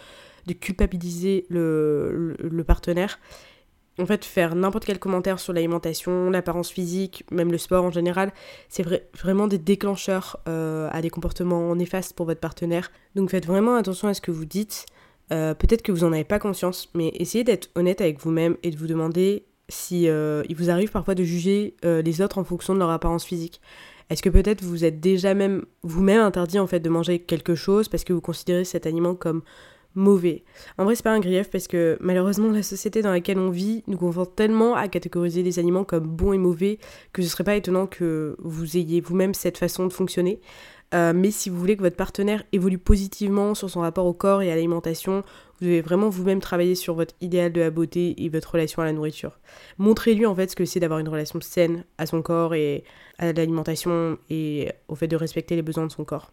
de 0.47 0.53
culpabiliser 0.53 1.45
le, 1.49 2.35
le, 2.39 2.63
partenaire. 2.63 3.19
En 3.99 4.07
fait, 4.07 4.25
faire 4.25 4.55
n'importe 4.55 4.85
quel 4.85 4.97
commentaire 4.97 5.39
sur 5.39 5.53
l'alimentation, 5.53 6.31
l'apparence 6.31 6.71
physique, 6.71 7.23
même 7.29 7.51
le 7.51 7.59
sport 7.59 7.85
en 7.85 7.91
général, 7.91 8.33
c'est 8.69 8.83
vraiment 9.15 9.45
des 9.45 9.59
déclencheurs 9.59 10.39
euh, 10.47 10.89
à 10.91 11.03
des 11.03 11.11
comportements 11.11 11.75
néfastes 11.75 12.13
pour 12.13 12.25
votre 12.25 12.39
partenaire. 12.39 12.91
Donc 13.13 13.29
faites 13.29 13.45
vraiment 13.45 13.75
attention 13.75 14.07
à 14.07 14.15
ce 14.15 14.21
que 14.21 14.31
vous 14.31 14.45
dites. 14.45 14.87
Peut-être 15.29 15.81
que 15.81 15.93
vous 15.93 16.01
n'en 16.01 16.11
avez 16.11 16.25
pas 16.25 16.39
conscience, 16.39 16.89
mais 16.93 17.13
essayez 17.15 17.45
d'être 17.45 17.69
honnête 17.75 18.01
avec 18.01 18.19
vous-même 18.19 18.57
et 18.63 18.69
de 18.69 18.75
vous 18.75 18.87
demander 18.87 19.45
si 19.71 20.07
euh, 20.07 20.43
il 20.49 20.55
vous 20.55 20.69
arrive 20.69 20.91
parfois 20.91 21.15
de 21.15 21.23
juger 21.23 21.75
euh, 21.85 22.01
les 22.01 22.21
autres 22.21 22.37
en 22.37 22.43
fonction 22.43 22.73
de 22.73 22.79
leur 22.79 22.89
apparence 22.89 23.25
physique 23.25 23.61
Est-ce 24.09 24.21
que 24.21 24.29
peut-être 24.29 24.61
vous 24.63 24.85
êtes 24.85 24.99
déjà 24.99 25.33
même 25.33 25.65
vous-même 25.83 26.21
interdit 26.21 26.59
en 26.59 26.67
fait 26.67 26.79
de 26.79 26.89
manger 26.89 27.19
quelque 27.19 27.55
chose 27.55 27.87
parce 27.87 28.03
que 28.03 28.13
vous 28.13 28.21
considérez 28.21 28.65
cet 28.65 28.85
aliment 28.85 29.15
comme 29.15 29.41
mauvais? 29.95 30.43
En 30.77 30.83
vrai, 30.85 30.95
c'est 30.95 31.03
pas 31.03 31.13
un 31.13 31.19
grief 31.19 31.49
parce 31.49 31.67
que 31.67 31.97
malheureusement 32.01 32.51
la 32.51 32.63
société 32.63 33.01
dans 33.01 33.11
laquelle 33.11 33.39
on 33.39 33.49
vit 33.49 33.83
nous 33.87 33.97
conforte 33.97 34.35
tellement 34.35 34.75
à 34.75 34.87
catégoriser 34.87 35.43
les 35.43 35.59
aliments 35.59 35.83
comme 35.83 36.05
bons 36.05 36.33
et 36.33 36.37
mauvais 36.37 36.77
que 37.13 37.21
ce 37.21 37.29
serait 37.29 37.43
pas 37.43 37.55
étonnant 37.55 37.87
que 37.87 38.35
vous 38.39 38.77
ayez 38.77 39.01
vous-même 39.01 39.33
cette 39.33 39.57
façon 39.57 39.87
de 39.87 39.93
fonctionner. 39.93 40.39
Euh, 40.93 41.13
mais 41.15 41.31
si 41.31 41.49
vous 41.49 41.57
voulez 41.57 41.77
que 41.77 41.81
votre 41.81 41.95
partenaire 41.95 42.43
évolue 42.51 42.77
positivement 42.77 43.55
sur 43.55 43.69
son 43.69 43.79
rapport 43.79 44.05
au 44.05 44.13
corps 44.13 44.41
et 44.41 44.51
à 44.51 44.55
l'alimentation, 44.55 45.23
vous 45.59 45.67
devez 45.67 45.81
vraiment 45.81 46.09
vous-même 46.09 46.41
travailler 46.41 46.75
sur 46.75 46.95
votre 46.95 47.13
idéal 47.21 47.53
de 47.53 47.61
la 47.61 47.69
beauté 47.69 48.23
et 48.23 48.29
votre 48.29 48.51
relation 48.51 48.81
à 48.81 48.85
la 48.85 48.91
nourriture. 48.91 49.39
Montrez-lui 49.77 50.25
en 50.25 50.35
fait 50.35 50.51
ce 50.51 50.55
que 50.55 50.65
c'est 50.65 50.79
d'avoir 50.81 50.99
une 50.99 51.07
relation 51.07 51.39
saine 51.39 51.85
à 51.97 52.05
son 52.05 52.21
corps 52.21 52.55
et 52.55 52.83
à 53.19 53.31
l'alimentation 53.31 54.17
et 54.29 54.69
au 54.89 54.95
fait 54.95 55.07
de 55.07 55.15
respecter 55.15 55.55
les 55.55 55.61
besoins 55.61 55.87
de 55.87 55.91
son 55.91 56.03
corps. 56.03 56.31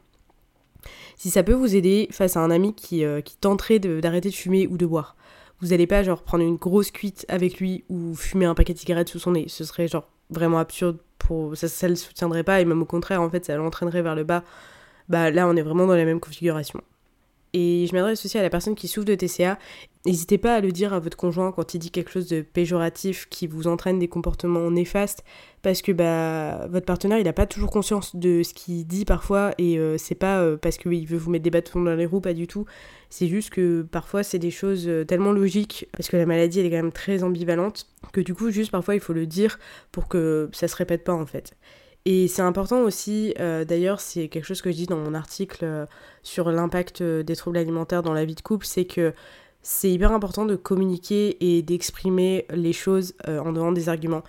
Si 1.16 1.30
ça 1.30 1.42
peut 1.42 1.52
vous 1.52 1.76
aider 1.76 2.08
face 2.10 2.36
à 2.36 2.40
un 2.40 2.50
ami 2.50 2.74
qui, 2.74 3.04
euh, 3.04 3.20
qui 3.20 3.36
tenterait 3.36 3.78
d'arrêter 3.78 4.30
de, 4.30 4.34
fumer 4.34 4.66
ou 4.66 4.76
de 4.76 4.86
boire, 4.86 5.16
vous 5.60 5.68
n'allez 5.68 5.86
pas 5.86 6.02
genre 6.02 6.22
prendre 6.22 6.44
une 6.44 6.56
grosse 6.56 6.90
cuite 6.90 7.26
avec 7.28 7.58
lui 7.58 7.84
ou 7.88 8.14
fumer 8.14 8.44
un 8.44 8.54
paquet 8.54 8.74
de 8.74 8.78
cigarettes 8.78 9.08
sous 9.08 9.18
son 9.18 9.32
nez. 9.32 9.46
Ce 9.48 9.64
serait 9.64 9.88
genre 9.88 10.08
vraiment 10.30 10.58
absurde 10.58 10.98
pour 11.18 11.56
ça, 11.56 11.68
ça 11.68 11.88
le 11.88 11.96
soutiendrait 11.96 12.44
pas 12.44 12.60
et 12.60 12.64
même 12.64 12.82
au 12.82 12.86
contraire 12.86 13.22
en 13.22 13.30
fait 13.30 13.44
ça 13.44 13.56
l'entraînerait 13.56 14.02
vers 14.02 14.14
le 14.14 14.24
bas. 14.24 14.44
Bah 15.08 15.30
là 15.30 15.48
on 15.48 15.56
est 15.56 15.62
vraiment 15.62 15.86
dans 15.86 15.96
la 15.96 16.04
même 16.04 16.20
configuration. 16.20 16.80
Et 17.54 17.86
je 17.88 17.94
m'adresse 17.94 18.24
aussi 18.24 18.38
à 18.38 18.42
la 18.42 18.50
personne 18.50 18.74
qui 18.74 18.88
souffre 18.88 19.06
de 19.06 19.14
TCA. 19.14 19.58
N'hésitez 20.08 20.38
pas 20.38 20.54
à 20.54 20.60
le 20.62 20.72
dire 20.72 20.94
à 20.94 21.00
votre 21.00 21.18
conjoint 21.18 21.52
quand 21.52 21.74
il 21.74 21.80
dit 21.80 21.90
quelque 21.90 22.10
chose 22.10 22.28
de 22.28 22.40
péjoratif 22.40 23.26
qui 23.28 23.46
vous 23.46 23.66
entraîne 23.66 23.98
des 23.98 24.08
comportements 24.08 24.70
néfastes 24.70 25.22
parce 25.60 25.82
que 25.82 25.92
bah, 25.92 26.66
votre 26.68 26.86
partenaire 26.86 27.18
il 27.18 27.24
n'a 27.24 27.34
pas 27.34 27.44
toujours 27.44 27.70
conscience 27.70 28.16
de 28.16 28.42
ce 28.42 28.54
qu'il 28.54 28.86
dit 28.86 29.04
parfois 29.04 29.52
et 29.58 29.78
euh, 29.78 29.98
c'est 29.98 30.14
pas 30.14 30.40
euh, 30.40 30.56
parce 30.56 30.78
qu'il 30.78 31.06
veut 31.06 31.18
vous 31.18 31.30
mettre 31.30 31.42
des 31.42 31.50
bâtons 31.50 31.82
dans 31.82 31.94
les 31.94 32.06
roues, 32.06 32.22
pas 32.22 32.32
du 32.32 32.46
tout. 32.46 32.64
C'est 33.10 33.26
juste 33.26 33.50
que 33.50 33.82
parfois 33.82 34.22
c'est 34.22 34.38
des 34.38 34.50
choses 34.50 34.88
euh, 34.88 35.04
tellement 35.04 35.32
logiques 35.32 35.86
parce 35.92 36.08
que 36.08 36.16
la 36.16 36.24
maladie 36.24 36.60
elle 36.60 36.64
est 36.66 36.70
quand 36.70 36.76
même 36.76 36.90
très 36.90 37.22
ambivalente 37.22 37.86
que 38.14 38.22
du 38.22 38.32
coup 38.32 38.50
juste 38.50 38.70
parfois 38.70 38.94
il 38.94 39.02
faut 39.02 39.12
le 39.12 39.26
dire 39.26 39.58
pour 39.92 40.08
que 40.08 40.48
ça 40.52 40.68
se 40.68 40.76
répète 40.76 41.04
pas 41.04 41.12
en 41.12 41.26
fait. 41.26 41.54
Et 42.06 42.28
c'est 42.28 42.40
important 42.40 42.80
aussi, 42.80 43.34
d'ailleurs 43.36 44.00
c'est 44.00 44.28
quelque 44.28 44.46
chose 44.46 44.62
que 44.62 44.70
je 44.70 44.76
dis 44.76 44.86
dans 44.86 44.96
mon 44.96 45.12
article 45.12 45.86
sur 46.22 46.50
l'impact 46.50 47.02
des 47.02 47.36
troubles 47.36 47.58
alimentaires 47.58 48.02
dans 48.02 48.14
la 48.14 48.24
vie 48.24 48.36
de 48.36 48.40
couple, 48.40 48.64
c'est 48.64 48.86
que 48.86 49.12
c'est 49.62 49.90
hyper 49.90 50.12
important 50.12 50.44
de 50.44 50.56
communiquer 50.56 51.36
et 51.40 51.62
d'exprimer 51.62 52.46
les 52.50 52.72
choses 52.72 53.14
en 53.26 53.52
donnant 53.52 53.72
des 53.72 53.88
arguments 53.88 54.22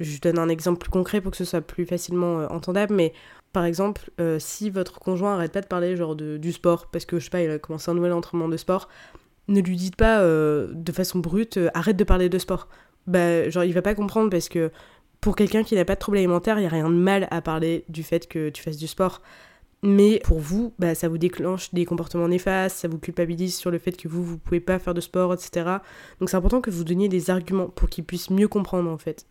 je 0.00 0.20
donne 0.20 0.38
un 0.38 0.48
exemple 0.48 0.78
plus 0.78 0.90
concret 0.90 1.20
pour 1.20 1.30
que 1.30 1.36
ce 1.36 1.44
soit 1.44 1.60
plus 1.60 1.86
facilement 1.86 2.40
euh, 2.40 2.46
entendable, 2.48 2.94
mais 2.94 3.12
par 3.52 3.64
exemple, 3.64 4.10
euh, 4.20 4.38
si 4.38 4.70
votre 4.70 5.00
conjoint 5.00 5.34
arrête 5.34 5.52
pas 5.52 5.60
de 5.60 5.66
parler 5.66 5.96
genre 5.96 6.14
de, 6.16 6.36
du 6.36 6.52
sport, 6.52 6.86
parce 6.86 7.04
que 7.04 7.18
je 7.18 7.24
sais 7.24 7.30
pas, 7.30 7.42
il 7.42 7.50
a 7.50 7.58
commencé 7.58 7.90
un 7.90 7.94
nouvel 7.94 8.12
entraînement 8.12 8.48
de 8.48 8.56
sport, 8.56 8.88
ne 9.48 9.60
lui 9.60 9.76
dites 9.76 9.96
pas 9.96 10.20
euh, 10.20 10.68
de 10.74 10.92
façon 10.92 11.18
brute, 11.18 11.58
arrête 11.74 11.96
de 11.96 12.04
parler 12.04 12.28
de 12.28 12.38
sport. 12.38 12.68
Bah, 13.06 13.48
genre, 13.48 13.64
il 13.64 13.72
va 13.72 13.82
pas 13.82 13.94
comprendre 13.94 14.30
parce 14.30 14.48
que 14.48 14.70
pour 15.20 15.34
quelqu'un 15.34 15.64
qui 15.64 15.74
n'a 15.74 15.84
pas 15.84 15.94
de 15.94 16.00
trouble 16.00 16.18
alimentaire, 16.18 16.58
il 16.58 16.62
y 16.62 16.66
a 16.66 16.70
rien 16.70 16.88
de 16.90 16.94
mal 16.94 17.26
à 17.30 17.40
parler 17.40 17.84
du 17.88 18.02
fait 18.02 18.28
que 18.28 18.50
tu 18.50 18.62
fasses 18.62 18.76
du 18.76 18.86
sport. 18.86 19.22
Mais 19.82 20.20
pour 20.24 20.40
vous, 20.40 20.74
bah, 20.78 20.94
ça 20.94 21.08
vous 21.08 21.18
déclenche 21.18 21.72
des 21.72 21.84
comportements 21.84 22.26
néfastes, 22.26 22.78
ça 22.78 22.88
vous 22.88 22.98
culpabilise 22.98 23.56
sur 23.56 23.70
le 23.70 23.78
fait 23.78 23.92
que 23.96 24.08
vous, 24.08 24.24
vous 24.24 24.38
pouvez 24.38 24.60
pas 24.60 24.78
faire 24.80 24.94
de 24.94 25.00
sport, 25.00 25.32
etc. 25.32 25.78
Donc 26.18 26.30
c'est 26.30 26.36
important 26.36 26.60
que 26.60 26.70
vous 26.70 26.82
donniez 26.82 27.08
des 27.08 27.30
arguments 27.30 27.68
pour 27.68 27.88
qu'il 27.88 28.04
puisse 28.04 28.30
mieux 28.30 28.48
comprendre 28.48 28.90
en 28.90 28.98
fait. 28.98 29.26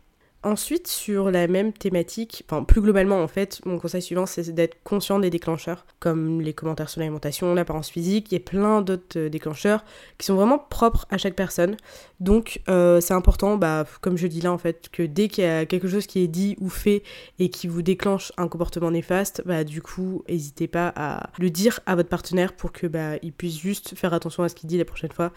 Ensuite, 0.47 0.87
sur 0.87 1.29
la 1.29 1.45
même 1.47 1.73
thématique, 1.73 2.45
enfin 2.47 2.63
plus 2.63 2.79
globalement 2.79 3.21
en 3.21 3.27
fait, 3.27 3.59
mon 3.65 3.77
conseil 3.77 4.01
suivant 4.01 4.25
c'est 4.25 4.49
d'être 4.53 4.77
conscient 4.85 5.19
des 5.19 5.29
déclencheurs, 5.29 5.85
comme 5.99 6.39
les 6.39 6.53
commentaires 6.53 6.89
sur 6.89 7.01
l'alimentation, 7.01 7.53
l'apparence 7.53 7.89
physique, 7.89 8.31
il 8.31 8.35
y 8.35 8.37
a 8.37 8.39
plein 8.39 8.81
d'autres 8.81 9.19
euh, 9.19 9.27
déclencheurs 9.27 9.83
qui 10.17 10.25
sont 10.25 10.35
vraiment 10.35 10.57
propres 10.57 11.05
à 11.09 11.17
chaque 11.17 11.35
personne. 11.35 11.75
Donc 12.21 12.61
euh, 12.69 13.01
c'est 13.01 13.13
important, 13.13 13.57
bah, 13.57 13.85
comme 13.99 14.15
je 14.15 14.25
dis 14.25 14.39
là 14.39 14.53
en 14.53 14.57
fait, 14.57 14.87
que 14.89 15.03
dès 15.03 15.27
qu'il 15.27 15.43
y 15.43 15.47
a 15.47 15.65
quelque 15.65 15.89
chose 15.89 16.07
qui 16.07 16.19
est 16.23 16.29
dit 16.29 16.55
ou 16.61 16.69
fait 16.69 17.03
et 17.39 17.49
qui 17.49 17.67
vous 17.67 17.81
déclenche 17.81 18.31
un 18.37 18.47
comportement 18.47 18.91
néfaste, 18.91 19.41
bah 19.45 19.65
du 19.65 19.81
coup 19.81 20.23
n'hésitez 20.29 20.69
pas 20.69 20.93
à 20.95 21.29
le 21.39 21.49
dire 21.49 21.81
à 21.85 21.95
votre 21.95 22.07
partenaire 22.07 22.53
pour 22.53 22.71
que 22.71 22.87
bah 22.87 23.17
il 23.21 23.33
puisse 23.33 23.59
juste 23.59 23.97
faire 23.97 24.13
attention 24.13 24.43
à 24.43 24.49
ce 24.49 24.55
qu'il 24.55 24.69
dit 24.69 24.77
la 24.77 24.85
prochaine 24.85 25.11
fois, 25.11 25.33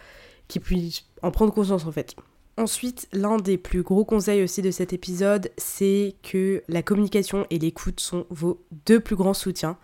qu'il 0.46 0.60
puisse 0.60 1.06
en 1.22 1.32
prendre 1.32 1.52
conscience 1.52 1.84
en 1.84 1.90
fait. 1.90 2.14
Ensuite, 2.60 3.08
l'un 3.14 3.38
des 3.38 3.56
plus 3.56 3.82
gros 3.82 4.04
conseils 4.04 4.42
aussi 4.42 4.60
de 4.60 4.70
cet 4.70 4.92
épisode, 4.92 5.50
c'est 5.56 6.14
que 6.22 6.62
la 6.68 6.82
communication 6.82 7.46
et 7.48 7.58
l'écoute 7.58 8.00
sont 8.00 8.26
vos 8.28 8.62
deux 8.84 9.00
plus 9.00 9.16
grands 9.16 9.32
soutiens. 9.32 9.78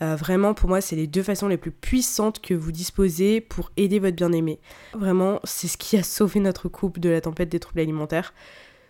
Euh, 0.00 0.16
vraiment, 0.16 0.54
pour 0.54 0.70
moi, 0.70 0.80
c'est 0.80 0.96
les 0.96 1.06
deux 1.06 1.22
façons 1.22 1.48
les 1.48 1.58
plus 1.58 1.70
puissantes 1.70 2.40
que 2.40 2.54
vous 2.54 2.72
disposez 2.72 3.42
pour 3.42 3.72
aider 3.76 3.98
votre 3.98 4.16
bien-aimé. 4.16 4.58
Vraiment, 4.94 5.38
c'est 5.44 5.68
ce 5.68 5.76
qui 5.76 5.98
a 5.98 6.02
sauvé 6.02 6.40
notre 6.40 6.70
couple 6.70 6.98
de 6.98 7.10
la 7.10 7.20
tempête 7.20 7.50
des 7.50 7.60
troubles 7.60 7.80
alimentaires. 7.80 8.32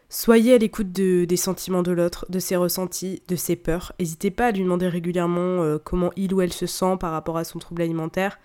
Soyez 0.09 0.55
à 0.55 0.59
l'écoute 0.59 0.93
des 0.93 1.37
sentiments 1.37 1.83
de 1.83 1.91
l'autre, 1.91 2.26
de 2.29 2.38
ses 2.38 2.55
ressentis, 2.55 3.21
de 3.26 3.35
ses 3.35 3.57
peurs. 3.57 3.95
N'hésitez 3.99 4.31
pas 4.31 4.47
à 4.47 4.53
lui 4.53 4.62
demander 4.62 4.87
régulièrement 4.87 5.64
euh, 5.64 5.79
comment 5.83 6.12
il 6.14 6.33
ou 6.35 6.41
elle 6.41 6.53
se 6.53 6.67
sent 6.67 6.99
par 7.00 7.11
rapport 7.11 7.37
à 7.37 7.43
son 7.43 7.59
trouble 7.59 7.83
alimentaire. 7.83 8.38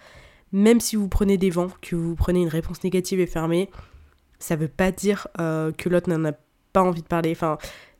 Même 0.52 0.80
si 0.80 0.96
vous 0.96 1.08
prenez 1.08 1.38
des 1.38 1.52
vents, 1.52 1.70
que 1.80 1.96
vous 1.96 2.16
prenez 2.16 2.42
une 2.42 2.48
réponse 2.48 2.84
négative 2.84 3.20
et 3.20 3.28
fermée, 3.28 3.70
ça 4.40 4.56
veut 4.56 4.68
pas 4.68 4.92
dire 4.92 5.28
euh, 5.40 5.72
que 5.72 5.90
l'autre 5.90 6.10
n'en 6.10 6.30
a 6.30 6.34
pas 6.74 6.82
envie 6.82 7.02
de 7.02 7.08
parler. 7.08 7.32
Enfin, 7.32 7.58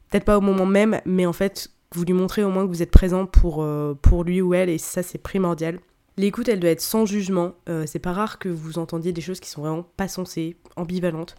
peut-être 0.10 0.26
pas 0.26 0.38
au 0.38 0.42
moment 0.42 0.66
même, 0.66 1.02
mais 1.06 1.26
en 1.26 1.34
fait, 1.34 1.70
vous 1.94 2.04
lui 2.04 2.14
montrez 2.14 2.44
au 2.44 2.50
moins 2.50 2.64
que 2.64 2.70
vous 2.70 2.82
êtes 2.82 2.92
présent 2.92 3.26
pour, 3.26 3.62
euh, 3.62 3.98
pour 4.02 4.24
lui 4.24 4.42
ou 4.42 4.54
elle, 4.54 4.70
et 4.70 4.78
ça, 4.78 5.04
c'est 5.04 5.18
primordial. 5.18 5.80
L'écoute, 6.18 6.50
elle 6.50 6.60
doit 6.60 6.72
être 6.72 6.82
sans 6.82 7.06
jugement. 7.06 7.54
Euh, 7.70 7.86
c'est 7.88 8.00
pas 8.00 8.12
rare 8.12 8.40
que 8.40 8.50
vous 8.50 8.78
entendiez 8.78 9.14
des 9.14 9.22
choses 9.22 9.40
qui 9.40 9.50
sont 9.50 9.62
vraiment 9.62 9.86
pas 9.96 10.10
sensées, 10.10 10.58
ambivalentes. 10.76 11.36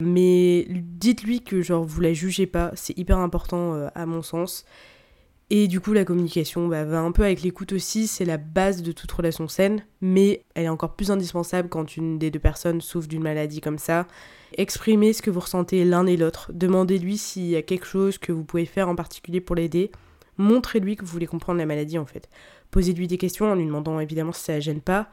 Mais 0.00 0.66
dites-lui 0.68 1.42
que 1.42 1.62
genre 1.62 1.84
vous 1.84 2.00
la 2.00 2.12
jugez 2.12 2.46
pas, 2.46 2.72
c'est 2.74 2.98
hyper 2.98 3.18
important 3.18 3.88
à 3.94 4.06
mon 4.06 4.22
sens. 4.22 4.64
Et 5.50 5.68
du 5.68 5.78
coup, 5.80 5.92
la 5.92 6.04
communication 6.04 6.68
bah, 6.68 6.84
va 6.84 7.00
un 7.00 7.12
peu 7.12 7.22
avec 7.22 7.42
l'écoute 7.42 7.72
aussi, 7.72 8.06
c'est 8.06 8.24
la 8.24 8.38
base 8.38 8.82
de 8.82 8.92
toute 8.92 9.12
relation 9.12 9.46
saine, 9.46 9.84
mais 10.00 10.42
elle 10.54 10.64
est 10.64 10.68
encore 10.68 10.94
plus 10.94 11.10
indispensable 11.10 11.68
quand 11.68 11.96
une 11.96 12.18
des 12.18 12.30
deux 12.30 12.38
personnes 12.38 12.80
souffre 12.80 13.08
d'une 13.08 13.22
maladie 13.22 13.60
comme 13.60 13.78
ça. 13.78 14.06
Exprimez 14.56 15.12
ce 15.12 15.22
que 15.22 15.30
vous 15.30 15.40
ressentez 15.40 15.84
l'un 15.84 16.06
et 16.06 16.16
l'autre, 16.16 16.52
demandez-lui 16.52 17.18
s'il 17.18 17.46
y 17.46 17.56
a 17.56 17.62
quelque 17.62 17.86
chose 17.86 18.18
que 18.18 18.30
vous 18.30 18.44
pouvez 18.44 18.66
faire 18.66 18.88
en 18.88 18.94
particulier 18.94 19.40
pour 19.40 19.56
l'aider, 19.56 19.90
montrez-lui 20.38 20.96
que 20.96 21.04
vous 21.04 21.10
voulez 21.10 21.26
comprendre 21.26 21.58
la 21.58 21.66
maladie 21.66 21.98
en 21.98 22.06
fait. 22.06 22.28
Posez-lui 22.70 23.08
des 23.08 23.18
questions 23.18 23.50
en 23.50 23.56
lui 23.56 23.66
demandant 23.66 23.98
évidemment 23.98 24.32
si 24.32 24.44
ça 24.44 24.52
la 24.52 24.60
gêne 24.60 24.80
pas, 24.80 25.08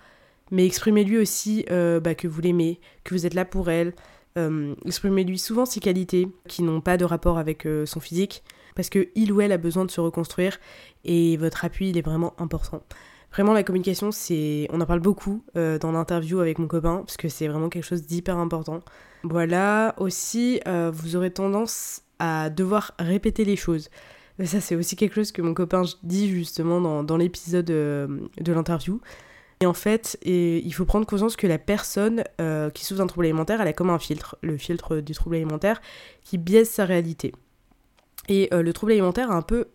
mais 0.52 0.66
exprimez-lui 0.66 1.18
aussi 1.18 1.66
euh, 1.72 2.00
bah, 2.00 2.14
que 2.14 2.28
vous 2.28 2.40
l'aimez, 2.42 2.80
que 3.04 3.16
vous 3.16 3.26
êtes 3.26 3.34
là 3.34 3.46
pour 3.46 3.72
elle, 3.72 3.94
euh, 4.38 4.76
exprimez-lui 4.86 5.40
souvent 5.40 5.66
ses 5.66 5.80
qualités 5.80 6.28
qui 6.48 6.62
n'ont 6.62 6.82
pas 6.82 6.98
de 6.98 7.06
rapport 7.06 7.40
avec 7.40 7.66
euh, 7.66 7.88
son 7.88 8.00
physique, 8.00 8.44
parce 8.76 8.90
que 8.90 9.10
il 9.16 9.32
ou 9.32 9.42
elle 9.42 9.52
a 9.52 9.58
besoin 9.58 9.86
de 9.86 9.92
se 9.92 10.02
reconstruire 10.02 10.60
et 11.04 11.36
votre 11.38 11.66
appui 11.66 11.90
il 11.90 11.98
est 11.98 12.06
vraiment 12.06 12.36
important. 12.38 12.84
Vraiment 13.32 13.54
la 13.54 13.64
communication 13.64 14.12
c'est 14.12 14.68
on 14.72 14.82
en 14.82 14.86
parle 14.86 15.00
beaucoup 15.00 15.44
euh, 15.56 15.80
dans 15.80 15.92
l'interview 15.92 16.40
avec 16.40 16.60
mon 16.60 16.68
copain 16.68 16.98
parce 16.98 17.16
que 17.16 17.30
c'est 17.30 17.48
vraiment 17.48 17.70
quelque 17.70 17.86
chose 17.86 18.06
d'hyper 18.06 18.38
important. 18.38 18.82
Voilà, 19.24 19.96
aussi 19.98 20.60
euh, 20.68 20.92
vous 20.94 21.16
aurez 21.16 21.32
tendance 21.32 22.02
à 22.20 22.50
devoir 22.50 22.92
répéter 23.00 23.46
les 23.46 23.56
choses. 23.56 23.90
Ça 24.44 24.60
c'est 24.60 24.76
aussi 24.76 24.96
quelque 24.96 25.16
chose 25.16 25.32
que 25.32 25.42
mon 25.42 25.54
copain 25.54 25.84
dit 26.04 26.30
justement 26.30 26.82
dans, 26.82 27.04
dans 27.04 27.16
l'épisode 27.16 27.70
euh, 27.70 28.08
de 28.40 28.52
l'interview. 28.52 29.00
Et 29.62 29.68
en 29.68 29.74
fait, 29.74 30.18
il 30.24 30.72
faut 30.72 30.86
prendre 30.86 31.06
conscience 31.06 31.36
que 31.36 31.46
la 31.46 31.60
personne 31.60 32.24
qui 32.74 32.84
souffre 32.84 32.98
d'un 32.98 33.06
trouble 33.06 33.26
alimentaire, 33.28 33.62
elle 33.62 33.68
a 33.68 33.74
comme 33.74 33.92
un 33.92 34.00
filtre, 34.00 34.36
le 34.42 34.58
filtre 34.58 35.02
du 35.02 35.14
trouble 35.14 35.36
alimentaire, 35.36 35.84
qui 36.24 36.40
biaise 36.40 36.68
sa 36.68 36.84
réalité. 36.84 37.32
Et 38.28 38.50
le 38.52 38.74
trouble 38.74 38.94
alimentaire 38.94 39.30
a 39.30 39.36
un 39.36 39.44
peu 39.44 39.68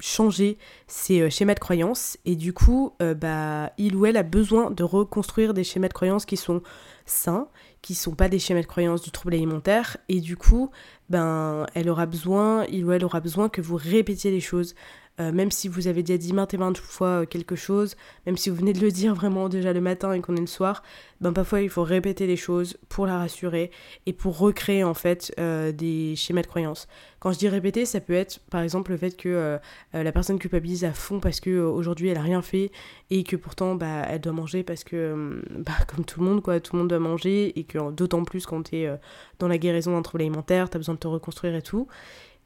changé 0.00 0.58
ses 0.86 1.20
euh, 1.22 1.30
schémas 1.30 1.54
de 1.54 1.60
croyances. 1.60 2.18
Et 2.24 2.36
du 2.36 2.52
coup 2.52 2.92
euh, 3.02 3.14
bah 3.14 3.72
il 3.78 3.96
ou 3.96 4.06
elle 4.06 4.16
a 4.16 4.22
besoin 4.22 4.70
de 4.70 4.84
reconstruire 4.84 5.54
des 5.54 5.64
schémas 5.64 5.88
de 5.88 5.92
croyances 5.92 6.26
qui 6.26 6.36
sont 6.36 6.62
sains 7.04 7.48
qui 7.82 7.94
sont 7.94 8.16
pas 8.16 8.28
des 8.28 8.40
schémas 8.40 8.62
de 8.62 8.66
croyances 8.66 9.02
du 9.02 9.12
trouble 9.12 9.34
alimentaire. 9.34 9.96
Et 10.08 10.20
du 10.20 10.36
coup 10.36 10.70
ben 11.08 11.66
elle 11.74 11.88
aura 11.88 12.06
besoin 12.06 12.64
il 12.66 12.84
ou 12.84 12.92
elle 12.92 13.04
aura 13.04 13.20
besoin 13.20 13.48
que 13.48 13.60
vous 13.60 13.76
répétiez 13.76 14.30
les 14.30 14.40
choses 14.40 14.74
euh, 15.18 15.32
même 15.32 15.50
si 15.50 15.68
vous 15.68 15.88
avez 15.88 16.02
déjà 16.02 16.18
dit 16.18 16.32
maintes 16.34 16.52
et 16.52 16.58
maintes 16.58 16.76
fois 16.76 17.22
euh, 17.22 17.26
quelque 17.26 17.56
chose, 17.56 17.96
même 18.26 18.36
si 18.36 18.50
vous 18.50 18.56
venez 18.56 18.74
de 18.74 18.80
le 18.80 18.90
dire 18.90 19.14
vraiment 19.14 19.48
déjà 19.48 19.72
le 19.72 19.80
matin 19.80 20.12
et 20.12 20.20
qu'on 20.20 20.36
est 20.36 20.40
le 20.40 20.46
soir, 20.46 20.82
ben 21.22 21.32
parfois 21.32 21.62
il 21.62 21.70
faut 21.70 21.84
répéter 21.84 22.26
les 22.26 22.36
choses 22.36 22.76
pour 22.90 23.06
la 23.06 23.18
rassurer 23.18 23.70
et 24.04 24.12
pour 24.12 24.38
recréer 24.38 24.84
en 24.84 24.92
fait 24.92 25.34
euh, 25.40 25.72
des 25.72 26.14
schémas 26.16 26.42
de 26.42 26.46
croyance. 26.46 26.86
Quand 27.18 27.32
je 27.32 27.38
dis 27.38 27.48
répéter, 27.48 27.86
ça 27.86 28.00
peut 28.00 28.12
être 28.12 28.40
par 28.50 28.60
exemple 28.60 28.90
le 28.90 28.98
fait 28.98 29.16
que 29.16 29.58
la 29.92 30.12
personne 30.12 30.38
culpabilise 30.38 30.84
à 30.84 30.92
fond 30.92 31.18
parce 31.18 31.40
que 31.40 31.58
aujourd'hui 31.58 32.08
elle 32.08 32.18
a 32.18 32.22
rien 32.22 32.42
fait 32.42 32.70
et 33.10 33.24
que 33.24 33.34
pourtant 33.34 33.74
bah, 33.74 34.02
elle 34.08 34.20
doit 34.20 34.32
manger 34.32 34.62
parce 34.62 34.84
que 34.84 35.42
bah, 35.56 35.72
comme 35.88 36.04
tout 36.04 36.20
le 36.20 36.26
monde 36.26 36.42
quoi, 36.42 36.60
tout 36.60 36.74
le 36.74 36.80
monde 36.80 36.88
doit 36.88 37.00
manger 37.00 37.58
et 37.58 37.64
que 37.64 37.90
d'autant 37.90 38.22
plus 38.22 38.46
quand 38.46 38.64
tu 38.64 38.76
es 38.76 38.98
dans 39.40 39.48
la 39.48 39.58
guérison 39.58 39.92
d'un 39.92 40.02
trouble 40.02 40.22
alimentaire, 40.22 40.70
tu 40.70 40.76
as 40.76 40.78
besoin 40.78 40.94
de 40.94 41.00
te 41.00 41.08
reconstruire 41.08 41.54
et 41.56 41.62
tout. 41.62 41.88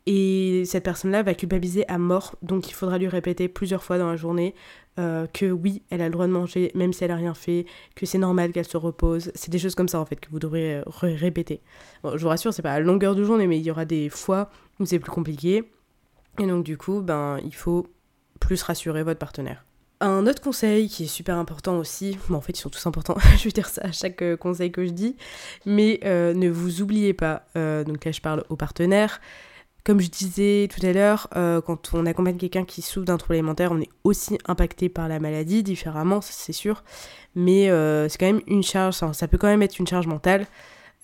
Et 0.06 0.64
cette 0.64 0.84
personne-là 0.84 1.22
va 1.22 1.34
culpabiliser 1.34 1.86
à 1.88 1.98
mort, 1.98 2.34
donc 2.42 2.70
il 2.70 2.72
faudra 2.72 2.96
lui 2.98 3.06
répéter 3.06 3.48
plusieurs 3.48 3.84
fois 3.84 3.98
dans 3.98 4.10
la 4.10 4.16
journée 4.16 4.54
euh, 4.98 5.26
que 5.26 5.50
oui, 5.50 5.82
elle 5.90 6.00
a 6.00 6.06
le 6.06 6.10
droit 6.10 6.26
de 6.26 6.32
manger 6.32 6.72
même 6.74 6.92
si 6.92 7.04
elle 7.04 7.10
a 7.10 7.16
rien 7.16 7.32
fait, 7.32 7.64
que 7.94 8.06
c'est 8.06 8.18
normal 8.18 8.52
qu'elle 8.52 8.66
se 8.66 8.76
repose. 8.76 9.30
C'est 9.34 9.50
des 9.50 9.58
choses 9.58 9.74
comme 9.74 9.88
ça 9.88 10.00
en 10.00 10.04
fait 10.04 10.16
que 10.16 10.28
vous 10.30 10.38
devrez 10.38 10.78
euh, 10.78 10.82
répéter. 11.02 11.60
Je 12.04 12.18
vous 12.18 12.28
rassure, 12.28 12.52
c'est 12.52 12.62
pas 12.62 12.72
à 12.72 12.80
longueur 12.80 13.14
de 13.14 13.22
journée, 13.22 13.46
mais 13.46 13.58
il 13.58 13.62
y 13.62 13.70
aura 13.70 13.84
des 13.84 14.08
fois 14.08 14.50
où 14.78 14.86
c'est 14.86 14.98
plus 14.98 15.12
compliqué. 15.12 15.64
Et 16.38 16.46
donc 16.46 16.64
du 16.64 16.76
coup, 16.76 17.00
ben 17.00 17.38
il 17.44 17.54
faut 17.54 17.86
plus 18.40 18.62
rassurer 18.62 19.02
votre 19.02 19.18
partenaire. 19.18 19.64
Un 20.00 20.26
autre 20.26 20.42
conseil 20.42 20.88
qui 20.88 21.04
est 21.04 21.08
super 21.08 21.36
important 21.36 21.76
aussi, 21.76 22.18
bon 22.28 22.36
en 22.36 22.40
fait 22.40 22.58
ils 22.58 22.60
sont 22.60 22.70
tous 22.70 22.86
importants, 22.86 23.16
je 23.38 23.44
vais 23.44 23.50
dire 23.50 23.68
ça 23.68 23.82
à 23.84 23.92
chaque 23.92 24.22
euh, 24.22 24.36
conseil 24.36 24.72
que 24.72 24.84
je 24.86 24.92
dis, 24.92 25.16
mais 25.66 26.00
ne 26.02 26.48
vous 26.48 26.80
oubliez 26.80 27.12
pas, 27.12 27.44
donc 27.54 28.04
là 28.04 28.12
je 28.12 28.20
parle 28.20 28.44
aux 28.48 28.56
partenaires, 28.56 29.20
comme 29.84 30.00
je 30.00 30.08
disais 30.08 30.68
tout 30.68 30.84
à 30.84 30.92
l'heure, 30.92 31.28
euh, 31.36 31.60
quand 31.60 31.90
on 31.94 32.06
accompagne 32.06 32.36
quelqu'un 32.36 32.64
qui 32.64 32.82
souffre 32.82 33.06
d'un 33.06 33.16
trouble 33.16 33.34
alimentaire, 33.34 33.72
on 33.72 33.80
est 33.80 33.88
aussi 34.04 34.38
impacté 34.46 34.88
par 34.88 35.08
la 35.08 35.20
maladie, 35.20 35.62
différemment, 35.62 36.20
c'est 36.20 36.52
sûr. 36.52 36.84
Mais 37.34 37.70
euh, 37.70 38.08
c'est 38.08 38.18
quand 38.18 38.26
même 38.26 38.42
une 38.46 38.62
charge, 38.62 38.94
ça, 38.94 39.28
peut 39.28 39.38
quand 39.38 39.46
même 39.48 39.62
être 39.62 39.78
une 39.78 39.86
charge 39.86 40.06
mentale. 40.06 40.46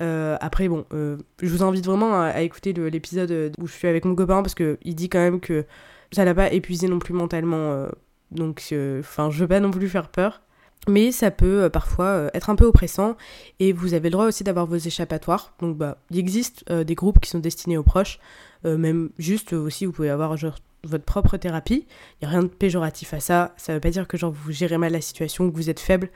Euh, 0.03 0.37
après, 0.41 0.69
bon, 0.69 0.85
je 0.93 1.49
vous 1.49 1.63
invite 1.63 1.87
vraiment 1.87 2.21
à, 2.21 2.43
écouter 2.43 2.73
l'épisode 2.73 3.53
où 3.59 3.67
je 3.67 3.73
suis 3.73 3.89
avec 3.89 4.05
mon 4.05 4.15
copain 4.15 4.43
parce 4.43 4.55
qu'il 4.55 4.95
dit 4.95 5.09
quand 5.09 5.21
même 5.21 5.41
que 5.41 5.65
ça 6.13 6.25
l'a 6.25 6.35
pas 6.35 6.53
épuisé 6.53 6.89
non 6.89 6.99
plus 6.99 7.15
mentalement. 7.15 7.87
donc, 8.31 8.63
enfin, 9.01 9.31
je 9.31 9.39
veux 9.41 9.49
pas 9.49 9.61
non 9.61 9.71
plus 9.71 9.89
faire 9.89 10.09
peur. 10.09 10.43
Mais 10.89 11.13
ça 11.13 11.31
peut 11.31 11.65
euh, 11.65 11.69
parfois 11.69 12.07
euh, 12.07 12.31
être 12.35 12.51
un 12.51 12.57
peu 12.57 12.65
oppressant 12.65 13.17
et 13.61 13.73
vous 13.73 13.95
avez 13.95 14.09
le 14.09 14.13
droit 14.13 14.27
aussi 14.27 14.45
d'avoir 14.45 14.67
vos 14.67 14.77
échappatoires. 14.77 15.55
Donc 15.61 15.77
bah, 15.77 15.99
il 16.11 16.19
existe 16.19 16.71
des 16.71 16.95
groupes 16.95 17.21
qui 17.21 17.31
sont 17.31 17.39
destinés 17.39 17.77
aux 17.77 17.83
proches, 17.83 18.19
même 18.65 19.11
juste 19.19 19.53
aussi 19.53 19.87
vous 19.87 19.93
pouvez 19.93 20.11
avoir 20.11 20.35
votre 20.85 21.05
propre 21.05 21.37
thérapie. 21.37 21.87
Il 22.21 22.25
n'y 22.25 22.29
a 22.29 22.31
rien 22.31 22.43
de 22.43 22.49
péjoratif 22.49 23.15
à 23.15 23.21
ça. 23.21 23.55
Ça 23.57 23.73
ne 23.73 23.77
veut 23.77 23.81
pas 23.81 23.91
dire 23.91 24.09
que 24.09 24.17
genre 24.17 24.33
vous 24.33 24.53
gérez 24.53 24.79
mal 24.79 24.93
la 24.93 25.01
situation, 25.01 25.51
que 25.51 25.55
vous 25.55 25.71
êtes 25.71 25.81
faible. 25.81 26.11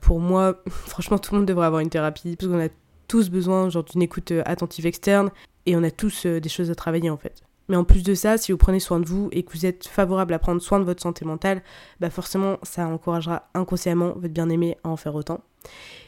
pour 0.00 0.20
moi, 0.20 0.62
franchement, 0.68 1.18
tout 1.18 1.34
le 1.34 1.40
monde 1.40 1.48
devrait 1.48 1.66
avoir 1.66 1.80
une 1.80 1.90
thérapie 1.90 2.36
parce 2.36 2.50
qu'on 2.50 2.60
a 2.60 2.68
tous 3.06 3.30
besoin 3.30 3.70
genre 3.70 3.84
d'une 3.84 4.02
écoute 4.02 4.32
attentive 4.44 4.86
externe 4.86 5.30
et 5.66 5.76
on 5.76 5.82
a 5.82 5.90
tous 5.90 6.26
des 6.26 6.48
choses 6.48 6.70
à 6.70 6.74
travailler 6.74 7.10
en 7.10 7.16
fait. 7.16 7.42
Mais 7.68 7.76
en 7.76 7.84
plus 7.84 8.02
de 8.02 8.14
ça, 8.14 8.38
si 8.38 8.52
vous 8.52 8.58
prenez 8.58 8.80
soin 8.80 8.98
de 8.98 9.06
vous 9.06 9.28
et 9.30 9.42
que 9.42 9.52
vous 9.52 9.66
êtes 9.66 9.86
favorable 9.86 10.32
à 10.32 10.38
prendre 10.38 10.60
soin 10.60 10.80
de 10.80 10.84
votre 10.84 11.02
santé 11.02 11.24
mentale, 11.24 11.62
bah 12.00 12.10
forcément, 12.10 12.56
ça 12.62 12.86
encouragera 12.86 13.48
inconsciemment 13.54 14.14
votre 14.16 14.32
bien-aimé 14.32 14.76
à 14.84 14.88
en 14.88 14.96
faire 14.96 15.14
autant. 15.14 15.42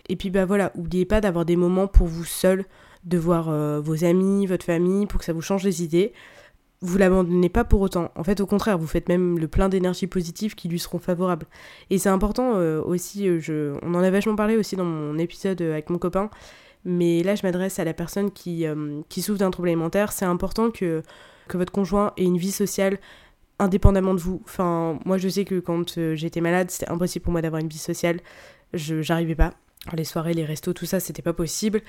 Et 0.08 0.16
puis 0.16 0.30
bah 0.30 0.46
voilà, 0.46 0.72
n'oubliez 0.74 1.04
pas 1.04 1.20
d'avoir 1.20 1.44
des 1.44 1.56
moments 1.56 1.86
pour 1.86 2.06
vous 2.06 2.24
seul, 2.24 2.64
de 3.04 3.18
voir 3.18 3.48
euh, 3.48 3.80
vos 3.80 4.04
amis, 4.04 4.46
votre 4.46 4.64
famille, 4.64 5.06
pour 5.06 5.20
que 5.20 5.26
ça 5.26 5.32
vous 5.32 5.42
change 5.42 5.64
les 5.64 5.82
idées. 5.82 6.12
Vous 6.80 6.96
l'abandonnez 6.96 7.50
pas 7.50 7.64
pour 7.64 7.82
autant. 7.82 8.10
En 8.16 8.24
fait, 8.24 8.40
au 8.40 8.46
contraire, 8.46 8.78
vous 8.78 8.86
faites 8.86 9.10
même 9.10 9.38
le 9.38 9.48
plein 9.48 9.68
d'énergie 9.68 10.06
positive 10.06 10.54
qui 10.54 10.66
lui 10.68 10.78
seront 10.78 10.98
favorables. 10.98 11.46
Et 11.90 11.98
c'est 11.98 12.08
important 12.08 12.54
euh, 12.54 12.80
aussi, 12.80 13.28
euh, 13.28 13.38
je... 13.38 13.76
on 13.82 13.94
en 13.94 14.02
a 14.02 14.10
vachement 14.10 14.34
parlé 14.34 14.56
aussi 14.56 14.76
dans 14.76 14.86
mon 14.86 15.18
épisode 15.18 15.60
avec 15.60 15.90
mon 15.90 15.98
copain, 15.98 16.30
mais 16.86 17.22
là 17.22 17.34
je 17.34 17.42
m'adresse 17.42 17.78
à 17.78 17.84
la 17.84 17.92
personne 17.92 18.30
qui, 18.30 18.64
qui 19.10 19.20
souffre 19.20 19.38
d'un 19.38 19.50
trouble 19.50 19.68
alimentaire. 19.68 20.12
C'est 20.12 20.24
important 20.24 20.70
que 20.70 21.02
que 21.50 21.58
votre 21.58 21.72
conjoint 21.72 22.12
ait 22.16 22.24
une 22.24 22.38
vie 22.38 22.52
sociale 22.52 22.98
indépendamment 23.58 24.14
de 24.14 24.20
vous. 24.20 24.40
Enfin, 24.44 24.98
moi 25.04 25.18
je 25.18 25.28
sais 25.28 25.44
que 25.44 25.60
quand 25.60 25.98
euh, 25.98 26.16
j'étais 26.16 26.40
malade, 26.40 26.70
c'était 26.70 26.90
impossible 26.90 27.22
pour 27.22 27.32
moi 27.32 27.42
d'avoir 27.42 27.60
une 27.60 27.68
vie 27.68 27.78
sociale. 27.78 28.20
Je 28.72 29.02
j'arrivais 29.02 29.34
pas. 29.34 29.54
Les 29.94 30.04
soirées, 30.04 30.34
les 30.34 30.44
restos, 30.44 30.74
tout 30.74 30.84
ça, 30.84 31.00
c'était 31.00 31.22
pas 31.22 31.32
possible. 31.32 31.80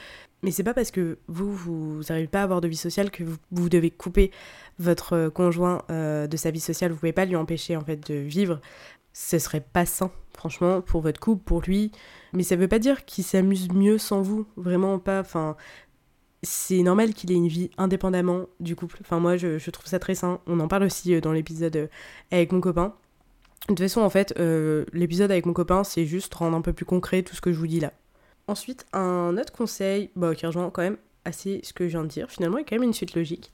Mais 0.44 0.52
c'est 0.52 0.64
pas 0.64 0.74
parce 0.74 0.92
que 0.92 1.18
vous, 1.28 1.54
vous 1.54 2.02
n'arrivez 2.08 2.28
pas 2.28 2.40
à 2.40 2.44
avoir 2.44 2.62
de 2.62 2.70
vie 2.70 2.78
sociale 2.78 3.12
que 3.12 3.24
vous, 3.52 3.70
devez 3.70 3.92
couper 3.92 4.32
votre 4.80 5.14
euh, 5.14 5.30
conjoint 5.30 5.84
euh, 5.90 6.26
de 6.26 6.38
sa 6.38 6.52
vie 6.52 6.62
sociale. 6.62 6.92
Vous 6.92 6.98
pouvez 6.98 7.12
pas 7.12 7.26
lui 7.26 7.36
empêcher 7.36 7.76
en 7.76 7.84
fait 7.84 8.08
de 8.10 8.16
vivre. 8.16 8.62
Ce 9.12 9.40
serait 9.40 9.62
pas 9.62 9.86
sain, 9.86 10.10
franchement, 10.34 10.80
pour 10.80 11.02
votre 11.02 11.20
couple, 11.20 11.44
pour 11.44 11.62
lui. 11.62 11.92
Mais 12.32 12.44
ça 12.44 12.56
veut 12.56 12.70
pas 12.70 12.80
dire 12.80 13.04
qu'il 13.04 13.26
s'amuse 13.26 13.70
mieux 13.74 13.98
sans 13.98 14.22
vous. 14.22 14.48
Vraiment 14.56 14.98
pas. 14.98 15.20
Enfin, 15.20 15.58
c'est 16.44 16.82
normal 16.82 17.14
qu'il 17.14 17.32
ait 17.32 17.36
une 17.36 17.48
vie 17.48 17.70
indépendamment 17.78 18.48
du 18.60 18.76
couple. 18.76 18.98
Enfin, 19.02 19.20
moi, 19.20 19.38
je, 19.38 19.70
trouve 19.70 19.86
ça 19.86 20.00
très 20.00 20.16
sain. 20.16 20.40
On 20.48 20.60
en 20.60 20.68
parle 20.68 20.84
aussi 20.84 21.14
euh, 21.14 21.22
dans 21.22 21.32
l'épisode 21.32 21.76
euh, 21.76 21.88
avec 22.32 22.52
mon 22.52 22.62
copain. 22.62 22.96
De 23.70 23.76
toute 23.76 23.80
façon, 23.80 24.02
en 24.02 24.10
fait, 24.10 24.34
euh, 24.40 24.86
l'épisode 24.92 25.30
avec 25.30 25.46
mon 25.46 25.54
copain, 25.54 25.84
c'est 25.84 26.06
juste 26.06 26.34
rendre 26.34 26.58
un 26.58 26.62
peu 26.62 26.74
plus 26.74 26.86
concret 26.86 27.22
tout 27.22 27.36
ce 27.36 27.42
que 27.42 27.52
je 27.52 27.58
vous 27.58 27.68
dis 27.68 27.80
là. 27.80 27.94
Ensuite, 28.48 28.88
un 28.92 29.38
autre 29.38 29.54
conseil, 29.54 30.10
bah, 30.16 30.34
qui 30.34 30.46
rejoint 30.48 30.70
quand 30.72 30.82
même 30.82 30.98
assez 31.26 31.62
ce 31.64 31.74
que 31.74 31.88
je 31.88 31.92
viens 31.92 32.04
de 32.04 32.08
dire, 32.08 32.32
finalement, 32.32 32.58
il 32.58 32.66
quand 32.66 32.76
même 32.76 32.82
une 32.82 32.94
suite 32.94 33.14
logique. 33.14 33.54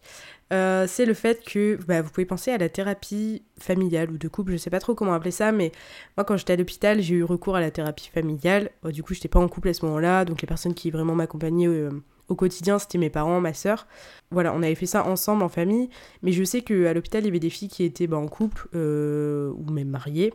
c'est 0.49 1.05
le 1.05 1.13
fait 1.13 1.43
que 1.43 1.77
bah, 1.85 2.01
vous 2.01 2.09
pouvez 2.09 2.25
penser 2.25 2.51
à 2.51 2.57
la 2.57 2.69
thérapie 2.69 3.43
familiale 3.59 4.09
ou 4.09 4.17
de 4.17 4.29
couple, 4.29 4.53
je 4.53 4.57
sais 4.57 4.69
pas 4.69 4.79
trop 4.79 4.95
comment 4.95 5.13
appeler 5.13 5.31
ça, 5.31 5.51
mais 5.51 5.73
moi 6.15 6.23
quand 6.23 6.37
j'étais 6.37 6.53
à 6.53 6.55
l'hôpital, 6.55 7.01
j'ai 7.01 7.15
eu 7.15 7.25
recours 7.25 7.57
à 7.57 7.59
la 7.59 7.69
thérapie 7.69 8.09
familiale. 8.09 8.69
du 8.85 9.03
coup, 9.03 9.13
j'étais 9.13 9.27
pas 9.27 9.41
en 9.41 9.49
couple 9.49 9.67
à 9.67 9.73
ce 9.73 9.85
moment-là, 9.85 10.23
donc 10.23 10.41
les 10.41 10.47
personnes 10.47 10.73
qui 10.73 10.89
vraiment 10.89 11.13
m'accompagnaient 11.13 11.89
au 12.29 12.35
quotidien, 12.35 12.79
c'était 12.79 12.97
mes 12.97 13.09
parents, 13.09 13.39
ma 13.39 13.53
soeur. 13.53 13.87
Voilà, 14.31 14.53
on 14.53 14.61
avait 14.61 14.75
fait 14.75 14.85
ça 14.85 15.05
ensemble 15.05 15.43
en 15.43 15.49
famille, 15.49 15.89
mais 16.21 16.31
je 16.31 16.43
sais 16.43 16.61
qu'à 16.61 16.93
l'hôpital, 16.93 17.23
il 17.23 17.25
y 17.25 17.29
avait 17.29 17.39
des 17.39 17.49
filles 17.49 17.69
qui 17.69 17.83
étaient 17.83 18.07
bah, 18.07 18.17
en 18.17 18.27
couple 18.27 18.67
euh, 18.75 19.51
ou 19.51 19.71
même 19.71 19.89
mariées. 19.89 20.33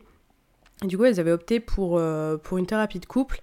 du 0.82 0.96
coup, 0.96 1.04
elles 1.04 1.20
avaient 1.20 1.32
opté 1.32 1.60
pour, 1.60 1.98
euh, 1.98 2.36
pour 2.38 2.58
une 2.58 2.66
thérapie 2.66 3.00
de 3.00 3.06
couple. 3.06 3.40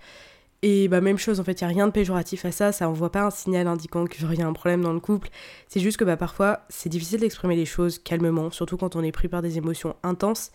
Et 0.62 0.90
bah 0.90 1.00
même 1.00 1.18
chose, 1.18 1.40
en 1.40 1.46
fait, 1.46 1.62
il 1.62 1.64
n'y 1.64 1.72
a 1.72 1.74
rien 1.74 1.88
de 1.88 1.94
péjoratif 1.94 2.44
à 2.44 2.52
ça, 2.52 2.74
ça 2.74 2.90
envoie 2.90 3.14
pas 3.14 3.24
un 3.24 3.30
signal 3.30 3.66
indiquant 3.68 4.06
qu'il 4.06 4.34
y 4.34 4.42
a 4.42 4.48
un 4.48 4.52
problème 4.52 4.82
dans 4.82 4.92
le 4.92 5.00
couple. 5.00 5.30
C'est 5.70 5.80
juste 5.80 5.96
que 5.96 6.04
bah 6.04 6.18
parfois, 6.18 6.62
c'est 6.68 6.90
difficile 6.90 7.22
d'exprimer 7.22 7.56
les 7.56 7.66
choses 7.66 7.98
calmement, 7.98 8.52
surtout 8.52 8.76
quand 8.76 8.98
on 8.98 9.04
est 9.04 9.14
pris 9.14 9.30
par 9.30 9.42
des 9.42 9.58
émotions 9.58 9.96
intenses. 10.04 10.52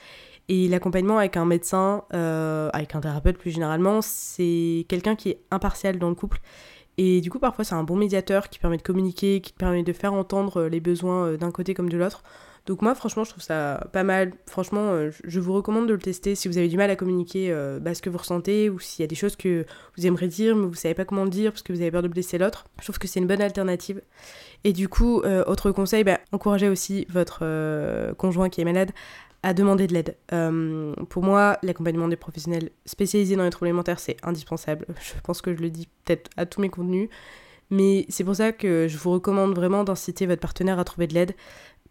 Et 0.49 0.69
l'accompagnement 0.69 1.17
avec 1.17 1.39
un 1.39 1.47
médecin, 1.47 2.05
euh, 2.13 2.69
avec 2.75 2.95
un 2.95 3.01
thérapeute 3.01 3.39
plus 3.39 3.51
généralement, 3.51 4.03
c'est 4.03 4.85
quelqu'un 4.91 5.17
qui 5.17 5.31
est 5.31 5.41
impartial 5.51 5.99
dans 5.99 6.11
le 6.11 6.15
couple 6.15 6.39
et 6.97 7.21
du 7.21 7.31
coup, 7.31 7.39
parfois, 7.39 7.65
c'est 7.65 7.75
un 7.75 7.83
bon 7.83 7.97
médiateur 7.97 8.49
qui 8.49 8.59
permet 8.59 8.77
de 8.77 8.83
communiquer, 8.83 9.41
qui 9.41 9.53
permet 9.53 9.83
de 9.83 9.93
faire 9.93 10.13
entendre 10.13 10.63
euh, 10.63 10.69
les 10.69 10.81
besoins 10.81 11.27
euh, 11.27 11.37
d'un 11.37 11.51
côté 11.51 11.75
comme 11.75 11.89
de 11.89 11.97
l'autre. 11.97 12.23
Donc 12.67 12.81
moi, 12.81 12.95
franchement, 12.95 13.25
je 13.25 13.31
trouve 13.31 13.43
ça 13.43 13.89
pas 13.93 14.05
mal. 14.05 14.33
Franchement, 14.47 14.93
euh, 14.93 15.11
je 15.25 15.41
vous 15.41 15.53
recommande 15.53 15.87
de 15.89 15.93
le 15.93 15.99
tester 15.99 16.35
si 16.35 16.49
vous 16.49 16.57
avez 16.57 16.69
du 16.69 16.77
mal 16.77 16.89
à 16.91 16.97
communiquer 16.97 17.55
bah, 17.83 17.95
ce 17.95 18.01
que 18.01 18.09
vous 18.09 18.17
ressentez 18.17 18.71
ou 18.71 18.81
s'il 18.81 19.03
y 19.03 19.05
a 19.05 19.07
des 19.07 19.15
choses 19.15 19.37
que 19.37 19.67
vous 19.99 20.07
aimeriez 20.07 20.29
dire 20.29 20.57
mais 20.57 20.67
vous 20.67 20.75
savez 20.75 20.95
pas 20.95 21.05
comment 21.05 21.25
le 21.25 21.31
dire 21.31 21.53
parce 21.53 21.63
que 21.63 21.75
vous 21.75 21.83
avez 21.83 21.91
peur 21.91 22.03
de 22.03 22.09
blesser 22.09 22.39
l'autre. 22.39 22.65
Je 22.79 22.85
trouve 22.85 22.99
que 22.99 23.07
c'est 23.07 23.21
une 23.21 23.27
bonne 23.27 23.43
alternative. 23.43 24.01
Et 24.65 24.73
du 24.73 24.89
coup, 24.89 25.23
autre 25.47 25.73
conseil, 25.73 26.05
bah, 26.05 26.21
encouragez 26.33 26.71
aussi 26.71 27.07
votre 27.11 27.45
conjoint 28.15 28.49
qui 28.49 28.63
est 28.63 28.65
malade 28.65 28.93
à 29.45 29.53
demander 29.53 29.87
de 29.87 29.93
l'aide. 29.93 30.17
Euh, 30.33 30.95
pour 31.11 31.23
moi, 31.23 31.59
l'accompagnement 31.63 32.09
des 32.09 32.17
professionnels 32.17 32.71
spécialisés 32.87 33.37
dans 33.37 33.45
les 33.45 33.51
troubles 33.51 33.67
alimentaires, 33.69 34.01
c'est 34.01 34.17
indispensable. 34.23 34.87
Je 35.03 35.21
pense 35.23 35.43
que 35.43 35.55
je 35.55 35.61
le 35.61 35.69
dis 35.69 35.87
peut-être 36.05 36.31
à 36.39 36.47
tous 36.47 36.63
mes 36.63 36.71
contenus. 36.71 37.11
Mais 37.71 38.07
c'est 38.09 38.25
pour 38.25 38.37
ça 38.37 38.53
que 38.53 38.89
je 38.89 38.97
vous 38.99 39.11
recommande 39.11 39.55
vraiment 39.55 39.85
d'inciter 39.85 40.27
votre 40.27 40.41
partenaire 40.41 40.79
à 40.79 40.85
trouver 40.85 41.07
de 41.07 41.15
l'aide. 41.15 41.35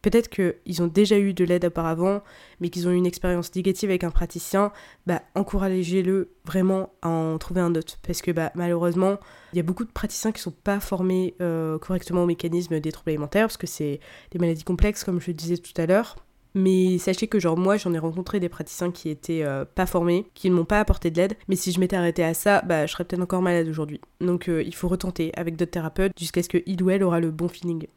Peut-être 0.01 0.29
qu'ils 0.29 0.81
ont 0.81 0.87
déjà 0.87 1.17
eu 1.17 1.33
de 1.33 1.43
l'aide 1.45 1.65
auparavant, 1.65 2.23
mais 2.59 2.69
qu'ils 2.69 2.87
ont 2.87 2.91
eu 2.91 2.95
une 2.95 3.05
expérience 3.05 3.53
négative 3.55 3.89
avec 3.89 4.03
un 4.03 4.11
praticien, 4.11 4.71
bah, 5.07 5.21
encouragez-le 5.35 6.31
vraiment 6.45 6.91
à 7.01 7.09
en 7.09 7.37
trouver 7.37 7.61
un 7.61 7.73
autre. 7.75 7.97
Parce 8.05 8.21
que 8.21 8.31
bah, 8.31 8.51
malheureusement, 8.55 9.19
il 9.53 9.57
y 9.57 9.59
a 9.59 9.63
beaucoup 9.63 9.85
de 9.85 9.91
praticiens 9.91 10.31
qui 10.31 10.39
ne 10.39 10.43
sont 10.43 10.55
pas 10.63 10.79
formés 10.79 11.35
euh, 11.41 11.77
correctement 11.79 12.23
au 12.23 12.27
mécanisme 12.27 12.79
des 12.79 12.91
troubles 12.91 13.11
alimentaires, 13.11 13.45
parce 13.45 13.57
que 13.57 13.67
c'est 13.67 13.99
des 14.31 14.39
maladies 14.39 14.63
complexes, 14.63 15.03
comme 15.03 15.21
je 15.21 15.27
le 15.27 15.33
disais 15.33 15.57
tout 15.57 15.79
à 15.79 15.85
l'heure. 15.85 16.15
Mais 16.55 16.99
sachez 16.99 17.27
que 17.27 17.39
genre 17.39 17.57
moi 17.57 17.77
j'en 17.77 17.93
ai 17.93 17.99
rencontré 17.99 18.39
des 18.39 18.49
praticiens 18.49 18.91
qui 18.91 19.09
étaient 19.09 19.43
euh, 19.43 19.65
pas 19.65 19.85
formés, 19.85 20.27
qui 20.35 20.49
ne 20.49 20.55
m'ont 20.55 20.65
pas 20.65 20.79
apporté 20.79 21.09
de 21.09 21.17
l'aide, 21.17 21.35
mais 21.47 21.55
si 21.55 21.71
je 21.71 21.79
m'étais 21.79 21.95
arrêtée 21.95 22.23
à 22.23 22.33
ça, 22.33 22.61
bah 22.61 22.85
je 22.85 22.91
serais 22.91 23.05
peut-être 23.05 23.21
encore 23.21 23.41
malade 23.41 23.67
aujourd'hui. 23.67 23.99
Donc 24.21 24.47
euh, 24.47 24.61
il 24.61 24.75
faut 24.75 24.87
retenter 24.87 25.31
avec 25.35 25.55
d'autres 25.55 25.71
thérapeutes 25.71 26.13
jusqu'à 26.17 26.43
ce 26.43 26.49
que 26.49 26.59
il 26.65 26.83
ou 26.83 26.89
elle 26.91 27.03
aura 27.03 27.19
le 27.19 27.31
bon 27.31 27.47
feeling. 27.47 27.87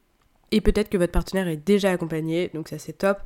Et 0.52 0.60
peut-être 0.60 0.88
que 0.88 0.96
votre 0.96 1.12
partenaire 1.12 1.48
est 1.48 1.56
déjà 1.56 1.90
accompagné, 1.90 2.50
donc 2.54 2.68
ça 2.68 2.78
c'est 2.78 2.94
top. 2.94 3.18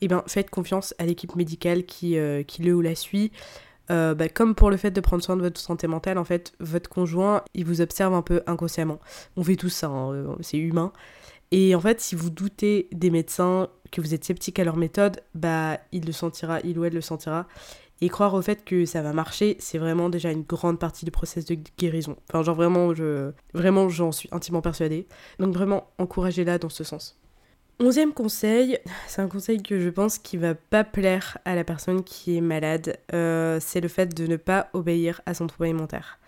Et 0.00 0.06
eh 0.06 0.08
bien 0.08 0.24
faites 0.26 0.50
confiance 0.50 0.92
à 0.98 1.06
l'équipe 1.06 1.36
médicale 1.36 1.84
qui, 1.84 2.18
euh, 2.18 2.42
le 2.58 2.74
ou 2.74 2.80
la 2.80 2.96
suit. 2.96 3.30
Bah, 3.88 4.28
comme 4.32 4.56
pour 4.56 4.70
le 4.70 4.76
fait 4.76 4.90
de 4.90 5.00
prendre 5.00 5.22
soin 5.22 5.36
de 5.36 5.42
votre 5.42 5.60
santé 5.60 5.86
mentale, 5.86 6.18
en 6.18 6.24
fait, 6.24 6.54
votre 6.58 6.88
conjoint, 6.88 7.42
il 7.54 7.64
vous 7.64 7.80
observe 7.80 8.14
un 8.14 8.22
peu 8.22 8.42
inconsciemment. 8.46 8.98
On 9.36 9.44
fait 9.44 9.56
tout 9.56 9.68
ça, 9.68 9.86
hein, 9.88 10.36
c'est 10.40 10.56
humain. 10.56 10.90
Et 11.50 11.74
en 11.76 11.80
fait, 11.80 12.00
si 12.00 12.16
vous 12.16 12.30
doutez 12.30 12.88
des 12.90 13.10
médecins, 13.10 13.68
que 13.94 14.00
vous 14.00 14.12
êtes 14.12 14.24
sceptique 14.24 14.58
à 14.58 14.64
leur 14.64 14.76
méthode, 14.76 15.20
bah 15.34 15.78
il 15.92 16.04
le 16.04 16.12
sentira, 16.12 16.60
il 16.64 16.78
ou 16.78 16.84
elle 16.84 16.94
le 16.94 17.00
sentira. 17.00 17.46
Et 18.00 18.08
croire 18.08 18.34
au 18.34 18.42
fait 18.42 18.64
que 18.64 18.84
ça 18.86 19.02
va 19.02 19.12
marcher, 19.12 19.56
c'est 19.60 19.78
vraiment 19.78 20.10
déjà 20.10 20.32
une 20.32 20.42
grande 20.42 20.80
partie 20.80 21.04
du 21.04 21.12
process 21.12 21.44
de 21.44 21.56
guérison. 21.78 22.16
Enfin, 22.28 22.42
genre 22.42 22.56
vraiment, 22.56 22.92
je, 22.92 23.30
vraiment, 23.54 23.88
j'en 23.88 24.10
suis 24.10 24.28
intimement 24.32 24.62
persuadée. 24.62 25.06
Donc 25.38 25.54
vraiment, 25.54 25.88
encouragez-la 25.98 26.58
dans 26.58 26.68
ce 26.68 26.82
sens. 26.82 27.16
Onzième 27.78 28.12
conseil, 28.12 28.78
c'est 29.06 29.22
un 29.22 29.28
conseil 29.28 29.62
que 29.62 29.78
je 29.78 29.88
pense 29.90 30.18
qui 30.18 30.36
va 30.36 30.56
pas 30.56 30.82
plaire 30.82 31.38
à 31.44 31.54
la 31.54 31.62
personne 31.62 32.02
qui 32.02 32.36
est 32.36 32.40
malade, 32.40 32.98
euh, 33.14 33.58
c'est 33.60 33.80
le 33.80 33.88
fait 33.88 34.12
de 34.12 34.26
ne 34.26 34.36
pas 34.36 34.68
obéir 34.72 35.20
à 35.24 35.34
son 35.34 35.46
trouble 35.46 35.66
alimentaire 35.66 36.18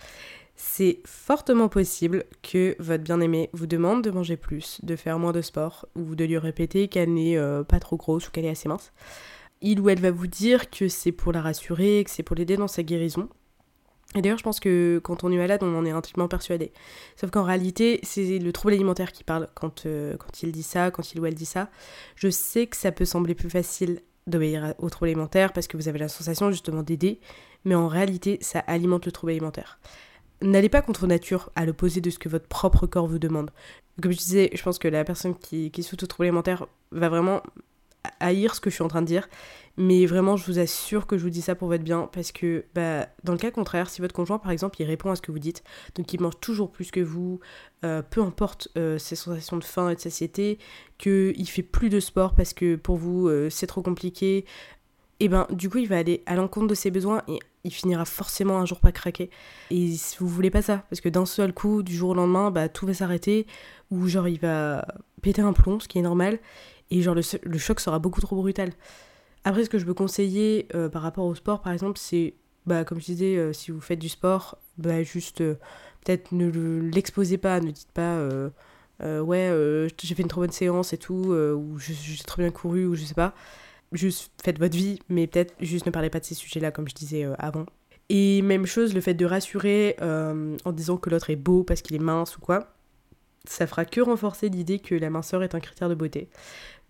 c'est 0.57 1.01
fortement 1.05 1.69
possible 1.69 2.25
que 2.43 2.77
votre 2.79 3.05
bien-aimée 3.05 3.51
vous 3.53 3.67
demande 3.67 4.03
de 4.03 4.11
manger 4.11 4.37
plus, 4.37 4.81
de 4.83 4.97
faire 4.97 5.19
moins 5.19 5.33
de 5.33 5.43
sport, 5.43 5.87
ou 5.95 6.15
de 6.15 6.25
lui 6.25 6.39
répéter 6.39 6.89
qu'elle 6.89 7.13
n'est 7.13 7.37
euh, 7.37 7.63
pas 7.63 7.79
trop 7.79 7.97
grosse 7.97 8.29
ou 8.29 8.31
qu'elle 8.31 8.47
est 8.47 8.51
assez 8.51 8.69
mince. 8.69 8.93
Il 9.61 9.81
ou 9.81 9.91
elle 9.91 10.01
va 10.01 10.11
vous 10.11 10.27
dire 10.27 10.71
que 10.71 10.89
c'est 10.89 11.13
pour 11.13 11.33
la 11.33 11.43
rassurer, 11.43 12.03
que 12.05 12.11
c'est 12.11 12.23
pour 12.23 12.37
l'aider 12.37 12.57
dans 12.57 12.69
sa 12.69 12.83
guérison. 12.83 13.29
Et 14.15 14.23
d'ailleurs, 14.23 14.39
je 14.39 14.45
pense 14.45 14.61
que 14.61 14.99
quand 15.03 15.25
on 15.25 15.33
est 15.33 15.37
malade, 15.37 15.63
on 15.63 15.77
en 15.77 15.85
est 15.85 15.91
intimement 15.91 16.29
persuadé. 16.29 16.73
Sauf 17.17 17.31
qu'en 17.31 17.43
réalité, 17.43 18.01
c'est 18.03 18.39
le 18.39 18.53
trouble 18.53 18.73
alimentaire 18.73 19.13
qui 19.13 19.25
parle 19.25 19.49
quand, 19.55 19.85
euh, 19.85 20.17
quand 20.17 20.43
il 20.43 20.53
dit 20.53 20.63
ça, 20.63 20.91
quand 20.91 21.13
il 21.13 21.21
ou 21.21 21.27
elle 21.27 21.35
dit 21.35 21.45
ça. 21.45 21.69
Je 22.15 22.31
sais 22.31 22.67
que 22.67 22.77
ça 22.77 22.93
peut 22.93 23.05
sembler 23.05 23.35
plus 23.35 23.51
facile 23.51 24.01
d'obéir 24.27 24.75
au 24.79 24.89
trouble 24.89 25.09
alimentaire 25.09 25.53
parce 25.53 25.67
que 25.67 25.77
vous 25.77 25.89
avez 25.89 25.99
la 25.99 26.09
sensation 26.09 26.51
justement 26.51 26.83
d'aider, 26.83 27.21
mais 27.65 27.75
en 27.75 27.89
réalité, 27.89 28.39
ça 28.41 28.61
alimente 28.61 29.05
le 29.05 29.13
trouble 29.13 29.33
alimentaire 29.33 29.79
n'allez 30.43 30.69
pas 30.69 30.83
contre 30.83 31.07
nature 31.07 31.51
à 31.57 31.65
l'opposé 31.65 32.01
de 32.01 32.11
ce 32.11 32.19
que 32.19 32.29
votre 32.29 32.47
propre 32.47 32.87
corps 32.87 33.07
vous 33.07 33.19
demande. 33.19 33.51
Comme 34.03 34.13
je 34.13 34.19
disais, 34.19 34.51
je 34.53 34.63
pense 34.63 34.79
que 34.79 34.89
la 34.89 35.05
personne 35.05 35.35
qui, 35.37 35.71
qui 35.71 35.83
souffre 35.83 35.97
de 35.97 36.07
troubles 36.07 36.27
alimentaires 36.27 36.67
va 36.93 37.09
vraiment 37.09 37.43
haïr 38.21 38.55
ce 38.55 38.61
que 38.61 38.71
je 38.71 38.75
suis 38.75 38.85
en 38.85 38.89
train 38.89 39.03
de 39.03 39.07
dire. 39.07 39.29
Mais 39.79 40.07
vraiment, 40.07 40.37
je 40.37 40.47
vous 40.47 40.59
assure 40.59 41.07
que 41.07 41.19
je 41.19 41.23
vous 41.23 41.31
dis 41.31 41.43
ça 41.43 41.55
pour 41.55 41.69
votre 41.69 41.85
bien. 41.85 42.09
Parce 42.13 42.33
que 42.33 42.65
bah, 42.75 43.09
dans 43.25 43.33
le 43.33 43.39
cas 43.39 43.51
contraire, 43.51 43.91
si 43.91 44.01
votre 44.01 44.15
conjoint, 44.15 44.39
par 44.39 44.51
exemple, 44.51 44.81
il 44.81 44.85
répond 44.85 45.11
à 45.11 45.17
ce 45.17 45.23
que 45.23 45.33
vous 45.33 45.39
dites, 45.39 45.63
donc 45.95 46.13
il 46.13 46.21
mange 46.21 46.39
toujours 46.41 46.71
plus 46.71 46.91
que 46.91 47.01
vous, 47.01 47.41
euh, 47.85 48.03
peu 48.03 48.23
importe 48.23 48.69
euh, 48.77 48.99
ses 48.99 49.17
sensations 49.17 49.57
de 49.57 49.65
faim 49.65 49.91
et 49.91 49.97
de 49.97 50.01
satiété, 50.01 50.59
qu'il 50.99 51.49
fait 51.49 51.63
plus 51.63 51.91
de 51.91 52.01
sport 52.01 52.35
parce 52.35 52.55
que 52.55 52.77
pour 52.77 52.97
vous, 52.97 53.29
euh, 53.29 53.51
c'est 53.51 53.67
trop 53.67 53.83
compliqué, 53.83 54.47
et 55.19 55.29
ben 55.29 55.47
du 55.51 55.71
coup, 55.71 55.79
il 55.79 55.89
va 55.89 55.97
aller 55.97 56.23
à 56.27 56.35
l'encontre 56.35 56.67
de 56.67 56.75
ses 56.75 56.91
besoins 56.91 57.23
et 57.27 57.39
il 57.67 57.73
finira 57.73 58.05
forcément 58.05 58.59
un 58.59 58.65
jour 58.65 58.81
pas 58.81 58.93
craquer. 58.93 59.31
Et 59.71 59.95
vous 60.19 60.29
voulez 60.29 60.51
pas 60.51 60.63
ça, 60.63 60.85
parce 60.89 61.01
que 61.01 61.09
d'un 61.09 61.27
seul 61.27 61.53
coup, 61.53 61.83
du 61.83 61.95
jour 61.95 62.11
au 62.11 62.15
lendemain, 62.15 62.51
bah, 62.51 62.69
tout 62.69 62.87
va 62.87 62.95
s'arrêter, 62.95 63.47
ou 63.91 64.07
genre 64.07 64.29
il 64.29 64.39
va 64.39 64.87
péter 65.21 65.43
un 65.43 65.53
plomb, 65.53 65.81
ce 65.81 65.89
qui 65.89 65.99
est 65.99 66.03
normal, 66.03 66.39
et 66.91 67.03
genre 67.03 67.15
le, 67.15 67.59
choc 67.59 67.81
sera 67.81 67.99
beaucoup 67.99 68.21
trop 68.21 68.37
brutal. 68.37 68.73
Après, 69.45 69.65
ce 69.65 69.71
que 69.71 69.79
je 69.79 69.85
peux 69.85 69.95
conseiller 69.95 70.69
euh, 70.75 70.89
par 70.89 71.03
rapport 71.03 71.27
au 71.27 71.35
sport, 71.35 71.61
par 71.61 71.73
exemple, 71.73 71.99
c'est, 71.99 72.35
bah, 72.67 72.85
comme 72.85 73.01
je 73.01 73.07
disais, 73.07 73.37
euh, 73.37 73.53
si 73.53 73.73
vous 73.73 73.81
faites 73.81 73.99
du 73.99 74.09
sport, 74.09 74.59
bah, 74.79 75.03
juste 75.03 75.41
euh, 75.41 75.55
peut-être 76.05 76.33
ne 76.33 76.49
l'exposez 76.93 77.39
pas, 77.39 77.61
ne 77.61 77.71
dites 77.71 77.93
pas 77.93 78.21
ouais, 79.01 79.89
j'ai 80.03 80.15
fait 80.15 80.23
une 80.23 80.29
trop 80.29 80.41
bonne 80.41 80.53
séance 80.53 80.93
et 80.93 80.99
tout, 80.99 81.33
ou 81.35 81.79
j'ai 81.79 81.95
trop 82.25 82.41
bien 82.41 82.51
couru, 82.51 82.87
ou 82.87 82.95
je 82.95 83.05
sais 83.05 83.15
pas. 83.15 83.35
Juste 83.93 84.33
faites 84.43 84.59
votre 84.59 84.77
vie, 84.77 84.99
mais 85.09 85.27
peut-être 85.27 85.55
juste 85.61 85.87
ne 85.87 85.91
parlez 85.91 86.11
pas 86.11 86.21
de 86.21 86.25
ces 86.25 86.35
sujets-là, 86.35 86.71
comme 86.71 86.89
je 86.89 86.95
disais 86.95 87.27
avant. 87.39 87.67
Et 88.09 88.43
même 88.43 88.67
chose, 88.67 88.95
le 88.95 89.01
fait 89.01 89.15
de 89.15 89.25
rassurer 89.25 89.97
en 90.01 90.73
disant 90.73 90.97
que 90.97 91.11
l'autre 91.11 91.31
est 91.31 91.37
beau 91.37 91.63
parce 91.65 91.83
qu'il 91.83 91.97
est 91.97 92.01
mince 92.01 92.37
ou 92.37 92.41
quoi, 92.41 92.77
ça 93.49 93.67
fera 93.67 93.85
que 93.85 94.01
renforcer 94.01 94.49
l'idée 94.49 94.79
que 94.79 94.95
la 94.95 95.11
minceur 95.11 95.43
est 95.43 95.55
un 95.55 95.61
critère 95.61 95.89
de 95.89 95.95
beauté. 95.95 96.29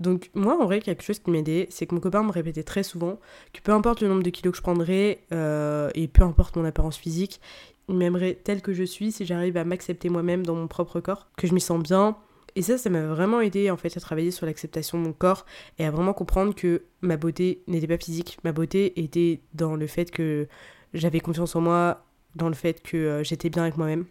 Donc 0.01 0.31
moi, 0.35 0.61
en 0.61 0.65
vrai, 0.65 0.81
quelque 0.81 1.03
chose 1.03 1.19
qui 1.19 1.31
m'aidait, 1.31 1.69
c'est 1.71 1.87
que 1.87 1.95
mon 1.95 2.01
copain 2.01 2.23
me 2.23 2.31
répétait 2.31 2.63
très 2.63 2.83
souvent 2.83 3.19
que 3.53 3.61
peu 3.63 3.73
importe 3.73 4.01
le 4.01 4.09
nombre 4.09 4.23
de 4.23 4.31
kilos 4.31 4.53
que 4.53 4.59
je 4.59 4.63
prendrais, 4.63 5.21
euh, 5.33 5.91
et 5.95 6.09
peu 6.09 6.23
importe 6.23 6.57
mon 6.57 6.65
apparence 6.65 6.97
physique, 6.97 7.41
il 7.89 7.97
m'aimerait 7.97 8.35
tel 8.35 8.63
que 8.63 8.75
je 8.75 8.83
suis 8.83 9.13
si 9.13 9.25
j'arrive 9.25 9.57
à 9.57 9.65
m'accepter 9.65 10.09
moi-même 10.09 10.45
dans 10.45 10.55
mon 10.55 10.67
propre 10.67 11.01
corps, 11.01 11.29
que 11.37 11.47
je 11.47 11.55
m'y 11.55 11.61
sens 11.61 11.83
bien. 11.83 12.17
Et 12.57 12.63
ça, 12.63 12.79
ça 12.79 12.89
m'a 12.89 13.07
vraiment 13.07 13.43
aidé 13.43 13.71
en 13.71 13.77
fait 13.77 13.95
à 13.99 14.01
travailler 14.01 14.31
sur 14.31 14.47
l'acceptation 14.47 14.99
de 14.99 15.05
mon 15.05 15.13
corps 15.13 15.45
et 15.79 15.85
à 15.85 15.91
vraiment 15.91 16.15
comprendre 16.15 16.55
que 16.55 16.85
ma 17.03 17.19
beauté 17.19 17.63
n'était 17.67 17.87
pas 17.87 17.99
physique. 17.99 18.39
Ma 18.45 18.53
beauté 18.53 18.99
était 18.99 19.43
dans 19.53 19.77
le 19.77 19.87
fait 19.87 20.11
que 20.11 20.49
j'avais 20.95 21.21
confiance 21.21 21.55
en 21.55 21.61
moi, 21.61 22.07
dans 22.35 22.49
le 22.49 22.55
fait 22.55 22.83
que 22.83 22.97
euh, 22.97 23.23
j'étais 23.23 23.51
bien 23.51 23.63
avec 23.63 23.77
moi-même. 23.77 24.07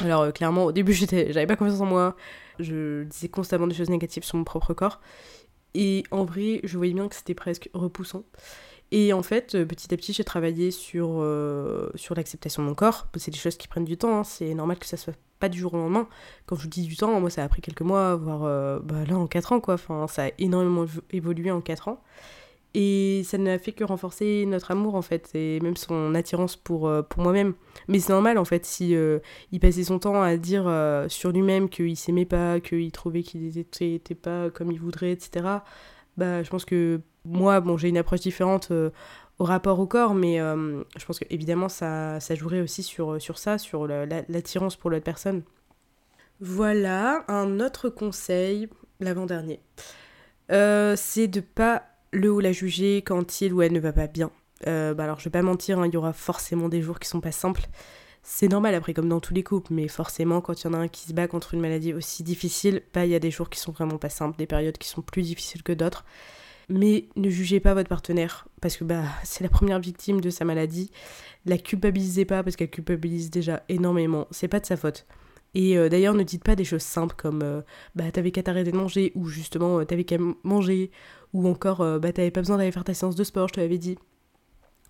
Alors 0.00 0.22
euh, 0.22 0.30
clairement, 0.30 0.66
au 0.66 0.72
début, 0.72 0.92
j'avais 1.10 1.46
pas 1.48 1.56
confiance 1.56 1.80
en 1.80 1.86
moi, 1.86 2.16
je 2.60 3.02
disais 3.02 3.28
constamment 3.28 3.66
des 3.66 3.74
choses 3.74 3.90
négatives 3.90 4.22
sur 4.22 4.38
mon 4.38 4.44
propre 4.44 4.72
corps. 4.72 5.00
Et 5.74 6.04
en 6.12 6.24
vrai, 6.24 6.60
je 6.62 6.76
voyais 6.76 6.94
bien 6.94 7.08
que 7.08 7.16
c'était 7.16 7.34
presque 7.34 7.68
repoussant. 7.74 8.22
Et 8.92 9.12
en 9.12 9.24
fait, 9.24 9.56
euh, 9.56 9.64
petit 9.64 9.92
à 9.92 9.96
petit, 9.96 10.12
j'ai 10.12 10.22
travaillé 10.22 10.70
sur, 10.70 11.26
sur 11.96 12.14
l'acceptation 12.14 12.62
de 12.62 12.68
mon 12.68 12.76
corps. 12.76 13.08
C'est 13.16 13.32
des 13.32 13.38
choses 13.38 13.56
qui 13.56 13.66
prennent 13.66 13.84
du 13.84 13.96
temps, 13.96 14.20
hein. 14.20 14.22
c'est 14.22 14.54
normal 14.54 14.78
que 14.78 14.86
ça 14.86 14.96
soit 14.96 15.16
du 15.48 15.58
jour 15.58 15.74
au 15.74 15.78
lendemain. 15.78 16.08
Quand 16.46 16.56
je 16.56 16.62
vous 16.62 16.68
dis 16.68 16.82
du 16.82 16.96
temps, 16.96 17.20
moi 17.20 17.30
ça 17.30 17.44
a 17.44 17.48
pris 17.48 17.62
quelques 17.62 17.82
mois, 17.82 18.16
voire 18.16 18.80
bah, 18.82 19.04
là 19.08 19.16
en 19.16 19.26
4 19.26 19.52
ans 19.52 19.60
quoi. 19.60 19.74
Enfin, 19.74 20.06
ça 20.08 20.24
a 20.26 20.30
énormément 20.38 20.86
évolué 21.10 21.50
en 21.50 21.60
4 21.60 21.88
ans. 21.88 22.02
Et 22.76 23.22
ça 23.24 23.38
n'a 23.38 23.56
fait 23.60 23.70
que 23.70 23.84
renforcer 23.84 24.44
notre 24.46 24.72
amour 24.72 24.96
en 24.96 25.02
fait, 25.02 25.30
et 25.34 25.60
même 25.60 25.76
son 25.76 26.12
attirance 26.16 26.56
pour, 26.56 26.88
euh, 26.88 27.02
pour 27.02 27.22
moi-même. 27.22 27.54
Mais 27.86 28.00
c'est 28.00 28.12
normal 28.12 28.36
en 28.36 28.44
fait, 28.44 28.66
si 28.66 28.96
euh, 28.96 29.20
il 29.52 29.60
passait 29.60 29.84
son 29.84 30.00
temps 30.00 30.20
à 30.20 30.36
dire 30.36 30.64
euh, 30.66 31.08
sur 31.08 31.30
lui-même 31.30 31.68
qu'il 31.68 31.96
s'aimait 31.96 32.24
pas, 32.24 32.58
qu'il 32.58 32.90
trouvait 32.90 33.22
qu'il 33.22 33.56
était, 33.56 33.94
était, 33.94 34.16
pas 34.16 34.50
comme 34.50 34.72
il 34.72 34.80
voudrait, 34.80 35.12
etc. 35.12 35.46
Bah, 36.16 36.42
je 36.42 36.50
pense 36.50 36.64
que 36.64 37.00
moi, 37.24 37.60
bon, 37.60 37.76
j'ai 37.76 37.88
une 37.90 37.96
approche 37.96 38.20
différente 38.20 38.72
au 39.38 39.44
rapport 39.44 39.80
au 39.80 39.86
corps, 39.86 40.14
mais 40.14 40.38
je 40.38 41.04
pense 41.04 41.18
que 41.18 41.24
évidemment 41.30 41.68
ça, 41.68 42.20
ça 42.20 42.34
jouerait 42.34 42.60
aussi 42.60 42.82
sur, 42.82 43.20
sur 43.20 43.38
ça, 43.38 43.58
sur 43.58 43.86
l'attirance 43.86 44.76
pour 44.76 44.90
l'autre 44.90 45.04
personne. 45.04 45.42
Voilà, 46.40 47.24
un 47.28 47.60
autre 47.60 47.88
conseil, 47.88 48.68
l'avant-dernier, 49.00 49.60
c'est 50.48 51.28
de 51.28 51.40
pas 51.40 51.82
le 52.12 52.30
ou 52.30 52.40
la 52.40 52.52
juger 52.52 53.02
quand 53.02 53.40
il 53.40 53.52
ou 53.52 53.62
elle 53.62 53.72
ne 53.72 53.80
va 53.80 53.92
pas 53.92 54.06
bien. 54.06 54.30
Euh, 54.66 54.94
bah 54.94 55.04
alors 55.04 55.18
je 55.18 55.24
vais 55.24 55.30
pas 55.30 55.42
mentir, 55.42 55.78
hein, 55.78 55.86
il 55.86 55.92
y 55.92 55.96
aura 55.96 56.12
forcément 56.12 56.68
des 56.68 56.80
jours 56.80 56.98
qui 56.98 57.08
sont 57.08 57.20
pas 57.20 57.32
simples. 57.32 57.66
C'est 58.22 58.48
normal 58.48 58.74
après 58.74 58.94
comme 58.94 59.08
dans 59.08 59.20
tous 59.20 59.34
les 59.34 59.42
couples, 59.42 59.72
mais 59.74 59.88
forcément 59.88 60.40
quand 60.40 60.62
il 60.62 60.66
y 60.66 60.70
en 60.70 60.74
a 60.74 60.78
un 60.78 60.88
qui 60.88 61.06
se 61.06 61.12
bat 61.12 61.28
contre 61.28 61.54
une 61.54 61.60
maladie 61.60 61.92
aussi 61.92 62.22
difficile, 62.22 62.82
bah 62.94 63.04
il 63.04 63.10
y 63.10 63.14
a 63.14 63.18
des 63.18 63.30
jours 63.30 63.50
qui 63.50 63.58
sont 63.58 63.72
vraiment 63.72 63.98
pas 63.98 64.08
simples, 64.08 64.38
des 64.38 64.46
périodes 64.46 64.78
qui 64.78 64.88
sont 64.88 65.02
plus 65.02 65.22
difficiles 65.22 65.62
que 65.62 65.72
d'autres. 65.72 66.04
Mais 66.68 67.08
ne 67.16 67.28
jugez 67.28 67.60
pas 67.60 67.74
votre 67.74 67.88
partenaire 67.88 68.48
parce 68.60 68.76
que 68.76 68.84
bah 68.84 69.04
c'est 69.24 69.42
la 69.42 69.50
première 69.50 69.80
victime 69.80 70.20
de 70.20 70.30
sa 70.30 70.44
maladie. 70.44 70.90
La 71.46 71.58
culpabilisez 71.58 72.24
pas 72.24 72.42
parce 72.42 72.56
qu'elle 72.56 72.70
culpabilise 72.70 73.30
déjà 73.30 73.62
énormément. 73.68 74.26
C'est 74.30 74.48
pas 74.48 74.60
de 74.60 74.66
sa 74.66 74.76
faute. 74.76 75.06
Et 75.56 75.78
euh, 75.78 75.88
d'ailleurs, 75.88 76.14
ne 76.14 76.24
dites 76.24 76.42
pas 76.42 76.56
des 76.56 76.64
choses 76.64 76.82
simples 76.82 77.14
comme 77.16 77.42
euh, 77.42 77.60
bah 77.94 78.10
t'avais 78.10 78.32
qu'à 78.32 78.42
t'arrêter 78.42 78.72
de 78.72 78.76
manger 78.76 79.12
ou 79.14 79.26
justement 79.26 79.84
t'avais 79.84 80.04
qu'à 80.04 80.18
manger 80.42 80.90
ou 81.34 81.48
encore, 81.48 81.80
euh, 81.80 81.98
bah 81.98 82.12
t'avais 82.12 82.30
pas 82.30 82.40
besoin 82.40 82.56
d'aller 82.56 82.72
faire 82.72 82.84
ta 82.84 82.94
séance 82.94 83.16
de 83.16 83.24
sport, 83.24 83.48
je 83.48 83.54
te 83.54 83.60
l'avais 83.60 83.76
dit. 83.76 83.98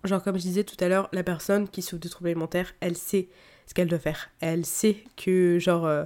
Genre 0.05 0.23
comme 0.23 0.37
je 0.37 0.41
disais 0.41 0.63
tout 0.63 0.81
à 0.83 0.87
l'heure, 0.87 1.09
la 1.11 1.23
personne 1.23 1.67
qui 1.67 1.81
souffre 1.81 2.01
de 2.01 2.07
troubles 2.07 2.29
alimentaires, 2.29 2.73
elle 2.79 2.95
sait 2.95 3.27
ce 3.65 3.73
qu'elle 3.73 3.87
doit 3.87 3.99
faire. 3.99 4.29
Elle 4.39 4.65
sait 4.65 5.03
que 5.17 5.57
genre 5.59 5.85
euh, 5.85 6.05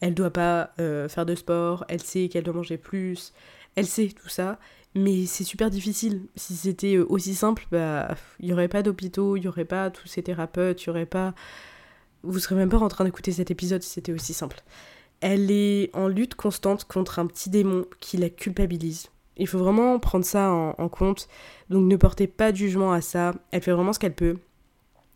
elle 0.00 0.14
doit 0.14 0.32
pas 0.32 0.74
euh, 0.80 1.08
faire 1.08 1.24
de 1.24 1.36
sport, 1.36 1.84
elle 1.88 2.02
sait 2.02 2.28
qu'elle 2.28 2.42
doit 2.42 2.54
manger 2.54 2.76
plus, 2.76 3.32
elle 3.76 3.86
sait 3.86 4.08
tout 4.08 4.28
ça, 4.28 4.58
mais 4.96 5.26
c'est 5.26 5.44
super 5.44 5.70
difficile. 5.70 6.22
Si 6.36 6.56
c'était 6.56 6.98
aussi 6.98 7.34
simple, 7.34 7.66
bah 7.70 8.14
il 8.40 8.48
y 8.48 8.52
aurait 8.52 8.68
pas 8.68 8.82
d'hôpitaux, 8.82 9.36
il 9.36 9.44
y 9.44 9.48
aurait 9.48 9.64
pas 9.64 9.90
tous 9.90 10.08
ces 10.08 10.22
thérapeutes, 10.22 10.82
il 10.82 10.86
y 10.86 10.90
aurait 10.90 11.06
pas 11.06 11.34
vous 12.22 12.38
serez 12.38 12.54
même 12.54 12.68
pas 12.68 12.78
en 12.78 12.88
train 12.88 13.04
d'écouter 13.04 13.32
cet 13.32 13.50
épisode 13.50 13.82
si 13.82 13.90
c'était 13.90 14.12
aussi 14.12 14.34
simple. 14.34 14.62
Elle 15.20 15.50
est 15.50 15.94
en 15.94 16.08
lutte 16.08 16.34
constante 16.34 16.84
contre 16.84 17.18
un 17.18 17.26
petit 17.26 17.50
démon 17.50 17.86
qui 18.00 18.16
la 18.16 18.28
culpabilise. 18.28 19.08
Il 19.36 19.46
faut 19.46 19.58
vraiment 19.58 19.98
prendre 19.98 20.24
ça 20.24 20.50
en, 20.50 20.88
compte. 20.88 21.28
Donc 21.70 21.84
ne 21.86 21.96
portez 21.96 22.26
pas 22.26 22.52
de 22.52 22.56
jugement 22.56 22.92
à 22.92 23.00
ça. 23.00 23.34
Elle 23.50 23.62
fait 23.62 23.72
vraiment 23.72 23.92
ce 23.92 23.98
qu'elle 23.98 24.14
peut. 24.14 24.38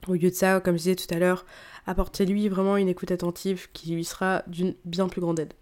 Au 0.08 0.14
lieu 0.14 0.30
de 0.30 0.34
ça, 0.34 0.60
comme 0.60 0.74
je 0.74 0.82
disais 0.82 0.94
tout 0.94 1.12
à 1.12 1.18
l'heure, 1.18 1.44
apportez-lui 1.86 2.48
vraiment 2.48 2.76
une 2.76 2.88
écoute 2.88 3.10
attentive 3.10 3.68
qui 3.72 3.94
lui 3.94 4.04
sera 4.04 4.42
d'une 4.46 4.74
bien 4.84 5.08
plus 5.08 5.20
grande 5.20 5.40
aide. 5.40 5.52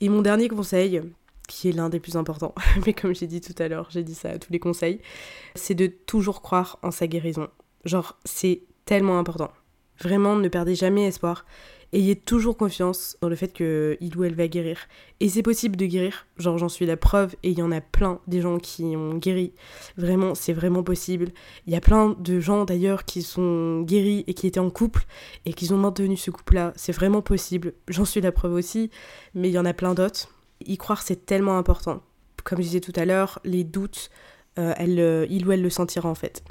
Et 0.00 0.08
mon 0.08 0.22
dernier 0.22 0.48
conseil, 0.48 1.02
qui 1.50 1.68
est 1.68 1.72
l'un 1.72 1.88
des 1.88 2.00
plus 2.00 2.16
importants, 2.16 2.54
mais 2.86 2.94
comme 2.94 3.14
j'ai 3.14 3.26
dit 3.26 3.40
tout 3.40 3.60
à 3.62 3.68
l'heure, 3.68 3.88
j'ai 3.90 4.02
dit 4.02 4.14
ça 4.14 4.30
à 4.30 4.38
tous 4.38 4.52
les 4.52 4.58
conseils, 4.58 5.00
c'est 5.54 5.74
de 5.74 5.86
toujours 5.86 6.42
croire 6.42 6.78
en 6.82 6.90
sa 6.90 7.06
guérison. 7.06 7.48
Genre, 7.84 8.18
c'est 8.24 8.62
tellement 8.84 9.18
important. 9.18 9.50
Vraiment, 10.00 10.36
ne 10.36 10.48
perdez 10.48 10.74
jamais 10.74 11.06
espoir 11.06 11.44
ayez 11.92 12.16
toujours 12.16 12.56
confiance 12.56 13.16
dans 13.20 13.28
le 13.28 13.36
fait 13.36 13.52
que 13.52 13.96
il 14.00 14.16
ou 14.16 14.24
elle 14.24 14.34
va 14.34 14.48
guérir. 14.48 14.78
Et 15.20 15.28
c'est 15.28 15.42
possible 15.42 15.76
de 15.76 15.86
guérir, 15.86 16.26
genre 16.36 16.58
j'en 16.58 16.68
suis 16.68 16.86
la 16.86 16.96
preuve 16.96 17.34
et 17.42 17.50
il 17.50 17.58
y 17.58 17.62
en 17.62 17.72
a 17.72 17.80
plein 17.80 18.20
des 18.26 18.40
gens 18.40 18.58
qui 18.58 18.84
ont 18.96 19.14
guéri. 19.14 19.52
Vraiment, 19.96 20.34
c'est 20.34 20.52
vraiment 20.52 20.82
possible. 20.82 21.30
Il 21.66 21.72
y 21.72 21.76
a 21.76 21.80
plein 21.80 22.16
de 22.18 22.40
gens 22.40 22.64
d'ailleurs 22.64 23.04
qui 23.04 23.22
sont 23.22 23.82
guéris 23.82 24.24
et 24.26 24.34
qui 24.34 24.46
étaient 24.46 24.60
en 24.60 24.70
couple 24.70 25.04
et 25.46 25.52
qui 25.52 25.72
ont 25.72 25.78
maintenu 25.78 26.16
ce 26.16 26.30
couple-là. 26.30 26.72
C'est 26.76 26.92
vraiment 26.92 27.22
possible. 27.22 27.74
J'en 27.88 28.04
suis 28.04 28.20
la 28.20 28.32
preuve 28.32 28.54
aussi, 28.54 28.90
mais 29.34 29.48
il 29.48 29.52
y 29.52 29.58
en 29.58 29.64
a 29.64 29.74
plein 29.74 29.94
d'autres. 29.94 30.28
Y 30.66 30.76
croire, 30.76 31.02
c'est 31.02 31.26
tellement 31.26 31.58
important. 31.58 32.02
Comme 32.44 32.58
je 32.58 32.64
disais 32.64 32.80
tout 32.80 32.92
à 32.96 33.04
l'heure, 33.04 33.40
les 33.44 33.64
doutes, 33.64 34.10
euh, 34.58 34.74
euh, 34.78 35.26
il 35.30 35.46
ou 35.46 35.52
elle 35.52 35.62
le 35.62 35.70
sentira 35.70 36.08
en 36.08 36.14
fait. 36.14 36.42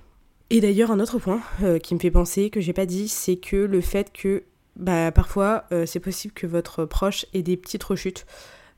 Et 0.49 0.61
d'ailleurs, 0.61 0.91
un 0.91 0.99
autre 0.99 1.19
point 1.19 1.41
euh, 1.63 1.79
qui 1.79 1.93
me 1.93 1.99
fait 1.99 2.11
penser, 2.11 2.49
que 2.49 2.59
j'ai 2.59 2.73
pas 2.73 2.85
dit, 2.85 3.07
c'est 3.07 3.37
que 3.37 3.55
le 3.55 3.81
fait 3.81 4.11
que 4.11 4.43
bah, 4.75 5.11
parfois 5.11 5.65
c'est 5.85 5.99
possible 5.99 6.33
que 6.33 6.47
votre 6.47 6.85
proche 6.85 7.25
ait 7.33 7.43
des 7.43 7.57
petites 7.57 7.83
rechutes. 7.83 8.25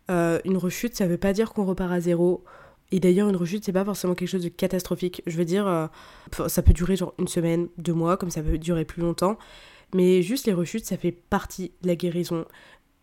Une 0.09 0.57
rechute, 0.57 0.95
ça 0.95 1.05
veut 1.05 1.17
pas 1.17 1.31
dire 1.31 1.53
qu'on 1.53 1.63
repart 1.63 1.91
à 1.91 2.01
zéro. 2.01 2.43
Et 2.91 2.99
d'ailleurs, 2.99 3.29
une 3.29 3.35
rechute, 3.35 3.63
c'est 3.63 3.71
pas 3.71 3.85
forcément 3.85 4.15
quelque 4.15 4.27
chose 4.27 4.43
de 4.43 4.49
catastrophique. 4.49 5.21
Je 5.27 5.37
veux 5.37 5.45
dire, 5.45 5.89
ça 6.47 6.61
peut 6.63 6.73
durer 6.73 6.95
genre 6.95 7.13
une 7.19 7.27
semaine, 7.27 7.67
deux 7.77 7.93
mois, 7.93 8.17
comme 8.17 8.31
ça 8.31 8.41
peut 8.41 8.57
durer 8.57 8.83
plus 8.83 9.01
longtemps. 9.01 9.37
Mais 9.93 10.21
juste 10.21 10.47
les 10.47 10.53
rechutes, 10.53 10.85
ça 10.85 10.97
fait 10.97 11.11
partie 11.11 11.71
de 11.81 11.87
la 11.87 11.95
guérison. 11.95 12.45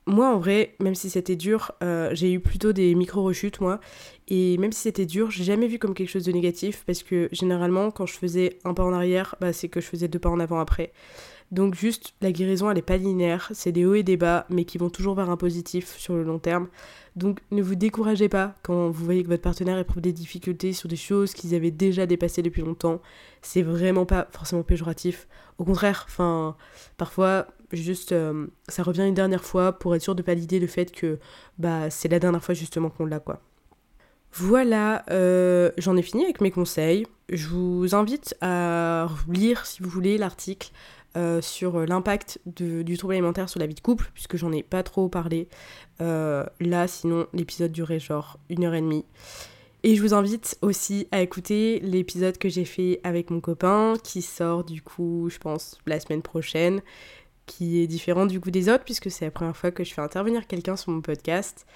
Moi, 0.09 0.27
en 0.35 0.39
vrai, 0.39 0.75
même 0.81 0.95
si 0.95 1.11
c'était 1.11 1.37
dur, 1.37 1.73
j'ai 2.13 2.33
eu 2.33 2.41
plutôt 2.41 2.73
des 2.73 2.95
micro-rechutes, 2.95 3.61
moi. 3.61 3.79
Et 4.27 4.57
même 4.57 4.73
si 4.73 4.81
c'était 4.81 5.05
dur, 5.05 5.31
j'ai 5.31 5.45
jamais 5.45 5.69
vu 5.69 5.79
comme 5.79 5.93
quelque 5.93 6.09
chose 6.09 6.25
de 6.25 6.33
négatif, 6.33 6.83
parce 6.87 7.03
que 7.03 7.29
généralement, 7.31 7.91
quand 7.91 8.07
je 8.07 8.15
faisais 8.15 8.59
un 8.65 8.73
pas 8.73 8.85
en 8.85 8.95
arrière, 8.95 9.35
bah, 9.39 9.53
c'est 9.53 9.69
que 9.69 9.83
je 9.83 9.87
faisais 9.87 10.09
deux 10.09 10.19
pas 10.19 10.31
en 10.31 10.41
avant 10.41 10.61
après. 10.61 10.93
Donc 11.51 11.75
juste, 11.75 12.15
la 12.23 12.33
guérison, 12.33 12.71
elle 12.71 12.77
n'est 12.77 12.83
pas 12.83 12.97
linéaire, 12.97 13.51
c'est 13.53 13.71
des 13.71 13.85
hauts 13.85 13.95
et 13.95 14.03
des 14.03 14.17
bas, 14.17 14.47
mais 14.49 14.65
qui 14.65 14.79
vont 14.79 14.89
toujours 14.89 15.15
vers 15.15 15.29
un 15.29 15.37
positif 15.37 15.97
sur 15.99 16.15
le 16.15 16.23
long 16.23 16.39
terme. 16.39 16.69
Donc 17.17 17.41
ne 17.51 17.63
vous 17.63 17.75
découragez 17.75 18.29
pas 18.29 18.55
quand 18.63 18.89
vous 18.89 19.05
voyez 19.05 19.23
que 19.23 19.29
votre 19.29 19.43
partenaire 19.43 19.79
éprouve 19.79 20.03
des 20.03 20.13
difficultés 20.13 20.73
sur 20.73 20.89
des 20.89 20.97
choses 20.97 21.35
qu'ils 21.35 21.55
avaient 21.55 21.71
déjà 21.71 22.07
dépassées 22.07 22.43
depuis 22.43 22.63
longtemps. 22.63 23.01
C'est 23.43 23.63
vraiment 23.63 24.07
pas 24.07 24.29
forcément 24.31 24.63
péjoratif. 24.63 25.27
Au 25.59 25.65
contraire, 25.65 26.05
enfin, 26.07 26.55
parfois, 26.97 27.47
juste, 27.73 28.13
euh, 28.13 28.47
ça 28.69 28.83
revient 28.83 29.07
une 29.07 29.15
dernière 29.15 29.45
fois 29.45 29.73
pour 29.73 29.95
être 29.95 30.03
sûr 30.03 30.15
de 30.15 30.23
valider 30.23 30.59
le 30.59 30.67
fait 30.67 30.93
que 30.93 31.19
bah, 31.59 31.91
c'est 31.91 32.09
la 32.09 32.19
dernière 32.19 32.43
fois 32.43 32.55
justement 32.55 32.91
qu'on 32.91 33.07
l'a, 33.07 33.21
quoi. 33.21 33.41
Voilà, 34.33 35.05
euh, 35.11 35.71
j'en 35.79 35.97
ai 35.97 36.03
fini 36.03 36.25
avec 36.25 36.41
mes 36.41 36.51
conseils. 36.51 37.07
Je 37.31 37.49
vous 37.49 37.95
invite 37.95 38.35
à 38.41 39.09
lire, 39.29 39.65
si 39.67 39.83
vous 39.83 39.89
voulez, 39.89 40.19
l'article 40.19 40.71
euh, 41.17 41.41
sur 41.41 41.87
l'impact 41.87 42.39
du 42.45 42.97
trouble 42.99 43.15
alimentaire 43.15 43.49
sur 43.49 43.59
la 43.59 43.67
vie 43.67 43.75
de 43.75 43.81
couple, 43.81 44.11
puisque 44.13 44.37
j'en 44.37 44.53
ai 44.53 44.63
pas 44.63 44.83
trop 44.83 45.09
parlé. 45.09 45.49
Là, 46.01 46.87
sinon, 46.87 47.27
l'épisode 47.33 47.73
durait 47.73 48.01
genre 48.01 48.39
une 48.51 48.65
heure 48.65 48.75
et 48.75 48.83
demie. 48.83 49.05
Et 49.85 49.95
je 49.95 50.03
vous 50.03 50.13
invite 50.13 50.59
aussi 50.61 51.07
à 51.13 51.23
écouter 51.23 51.79
l'épisode 51.81 52.37
que 52.37 52.49
j'ai 52.49 52.65
fait 52.65 53.01
avec 53.05 53.31
mon 53.31 53.41
copain, 53.41 53.95
qui 54.03 54.23
sort 54.23 54.65
du 54.65 54.83
coup, 54.83 55.29
je 55.31 55.39
pense, 55.39 55.79
la 55.87 56.01
semaine 56.01 56.23
prochaine, 56.23 56.83
qui 57.49 57.81
est 57.81 57.89
différent 57.89 58.27
du 58.27 58.39
coup 58.39 58.53
des 58.53 58.69
autres, 58.69 58.85
puisque 58.85 59.11
c'est 59.11 59.25
la 59.25 59.31
première 59.33 59.57
fois 59.57 59.73
que 59.73 59.83
je 59.83 59.93
fais 59.93 60.03
intervenir 60.03 60.47
quelqu'un 60.47 60.77
sur 60.77 60.93
mon 60.93 61.01
podcast. 61.01 61.67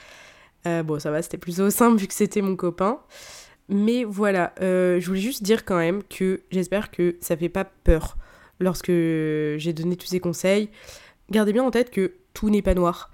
Euh, 0.67 0.85
bon, 0.85 1.01
ça 1.01 1.11
va, 1.11 1.23
c'était 1.23 1.39
plutôt 1.39 1.69
simple 1.81 1.99
vu 1.99 2.07
que 2.07 2.15
c'était 2.15 2.43
mon 2.43 2.55
copain. 2.55 3.01
Mais 3.69 4.05
voilà, 4.05 4.53
euh, 4.61 5.01
je 5.01 5.07
voulais 5.07 5.21
juste 5.21 5.43
dire 5.43 5.65
quand 5.65 5.79
même 5.79 6.03
que 6.05 6.43
j'espère 6.51 6.91
que 6.91 7.17
ça 7.21 7.37
fait 7.37 7.49
pas 7.49 7.65
peur 7.65 8.17
lorsque 8.61 8.91
j'ai 8.91 9.73
donné 9.73 9.97
tous 9.97 10.07
ces 10.07 10.21
conseils. 10.21 10.69
Gardez 11.31 11.53
bien 11.53 11.65
en 11.65 11.71
tête 11.71 11.91
que 11.91 12.13
tout 12.35 12.51
n'est 12.51 12.63
pas 12.63 12.75
noir. 12.75 13.11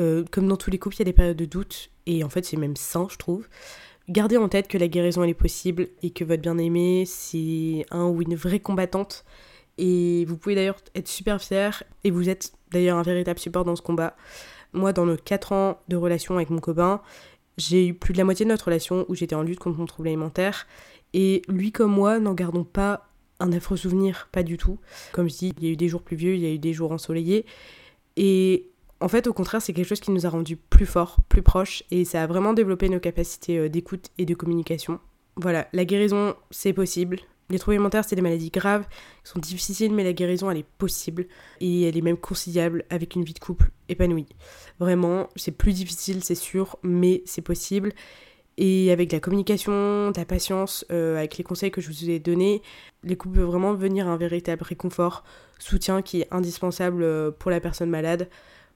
Euh, 0.00 0.24
comme 0.30 0.48
dans 0.48 0.56
tous 0.56 0.70
les 0.70 0.78
couples, 0.78 0.96
il 0.96 1.00
y 1.00 1.02
a 1.02 1.04
des 1.06 1.12
périodes 1.12 1.36
de 1.36 1.44
doute, 1.44 1.90
et 2.06 2.22
en 2.22 2.28
fait 2.28 2.44
c'est 2.44 2.56
même 2.56 2.76
sain, 2.76 3.08
je 3.10 3.16
trouve. 3.16 3.48
Gardez 4.08 4.36
en 4.36 4.48
tête 4.48 4.68
que 4.68 4.78
la 4.78 4.88
guérison 4.88 5.22
elle 5.24 5.30
est 5.30 5.34
possible 5.34 5.88
et 6.02 6.10
que 6.10 6.24
votre 6.24 6.40
bien-aimé 6.40 7.04
c'est 7.06 7.84
un 7.90 8.06
ou 8.06 8.22
une 8.22 8.36
vraie 8.36 8.60
combattante. 8.60 9.24
Et 9.78 10.24
vous 10.26 10.36
pouvez 10.36 10.54
d'ailleurs 10.54 10.78
être 10.94 11.08
super 11.08 11.40
fier 11.40 11.82
et 12.04 12.10
vous 12.10 12.28
êtes 12.28 12.52
d'ailleurs 12.70 12.98
un 12.98 13.02
véritable 13.02 13.38
support 13.38 13.64
dans 13.64 13.76
ce 13.76 13.82
combat. 13.82 14.16
Moi, 14.72 14.92
dans 14.92 15.06
nos 15.06 15.16
4 15.16 15.52
ans 15.52 15.80
de 15.88 15.96
relation 15.96 16.36
avec 16.36 16.50
mon 16.50 16.58
copain, 16.58 17.00
j'ai 17.56 17.86
eu 17.86 17.94
plus 17.94 18.12
de 18.12 18.18
la 18.18 18.24
moitié 18.24 18.44
de 18.44 18.50
notre 18.50 18.66
relation 18.66 19.06
où 19.08 19.14
j'étais 19.14 19.34
en 19.34 19.42
lutte 19.42 19.60
contre 19.60 19.78
mon 19.78 19.86
trouble 19.86 20.08
alimentaire. 20.08 20.66
Et 21.14 21.42
lui 21.48 21.72
comme 21.72 21.92
moi 21.92 22.18
n'en 22.18 22.34
gardons 22.34 22.64
pas 22.64 23.08
un 23.40 23.52
affreux 23.52 23.76
souvenir, 23.76 24.28
pas 24.32 24.42
du 24.42 24.56
tout. 24.56 24.78
Comme 25.12 25.28
je 25.28 25.36
dis, 25.36 25.54
il 25.58 25.64
y 25.64 25.68
a 25.68 25.72
eu 25.72 25.76
des 25.76 25.88
jours 25.88 26.02
pluvieux, 26.02 26.34
il 26.34 26.40
y 26.40 26.46
a 26.46 26.50
eu 26.50 26.58
des 26.58 26.72
jours 26.72 26.92
ensoleillés. 26.92 27.46
Et 28.16 28.68
en 29.00 29.08
fait, 29.08 29.26
au 29.26 29.32
contraire, 29.32 29.62
c'est 29.62 29.72
quelque 29.72 29.86
chose 29.86 30.00
qui 30.00 30.10
nous 30.10 30.26
a 30.26 30.28
rendus 30.28 30.56
plus 30.56 30.86
forts, 30.86 31.18
plus 31.28 31.42
proches, 31.42 31.84
et 31.90 32.04
ça 32.04 32.22
a 32.22 32.26
vraiment 32.26 32.52
développé 32.52 32.88
nos 32.88 32.98
capacités 32.98 33.58
euh, 33.58 33.68
d'écoute 33.68 34.10
et 34.18 34.24
de 34.24 34.34
communication. 34.34 34.98
Voilà, 35.36 35.68
la 35.72 35.84
guérison, 35.84 36.34
c'est 36.50 36.72
possible. 36.72 37.20
Les 37.50 37.58
troubles 37.58 37.76
alimentaires, 37.76 38.04
c'est 38.04 38.16
des 38.16 38.22
maladies 38.22 38.50
graves, 38.50 38.86
qui 39.24 39.30
sont 39.30 39.38
difficiles, 39.38 39.92
mais 39.94 40.04
la 40.04 40.12
guérison, 40.12 40.50
elle 40.50 40.58
est 40.58 40.66
possible, 40.78 41.26
et 41.60 41.82
elle 41.82 41.96
est 41.96 42.02
même 42.02 42.18
conciliable 42.18 42.84
avec 42.90 43.14
une 43.14 43.24
vie 43.24 43.32
de 43.32 43.38
couple 43.38 43.70
épanouie. 43.88 44.26
Vraiment, 44.80 45.28
c'est 45.36 45.52
plus 45.52 45.72
difficile, 45.72 46.22
c'est 46.22 46.34
sûr, 46.34 46.76
mais 46.82 47.22
c'est 47.24 47.42
possible. 47.42 47.92
Et 48.58 48.90
avec 48.90 49.12
la 49.12 49.20
communication, 49.20 50.12
la 50.14 50.24
patience, 50.24 50.84
euh, 50.90 51.16
avec 51.16 51.38
les 51.38 51.44
conseils 51.44 51.70
que 51.70 51.80
je 51.80 51.88
vous 51.88 52.10
ai 52.10 52.18
donnés, 52.18 52.60
les 53.04 53.16
couples 53.16 53.36
peuvent 53.36 53.46
vraiment 53.46 53.72
devenir 53.72 54.08
un 54.08 54.16
véritable 54.16 54.64
réconfort, 54.64 55.24
soutien 55.58 56.02
qui 56.02 56.22
est 56.22 56.28
indispensable 56.32 57.02
euh, 57.02 57.30
pour 57.30 57.50
la 57.50 57.60
personne 57.60 57.88
malade 57.88 58.28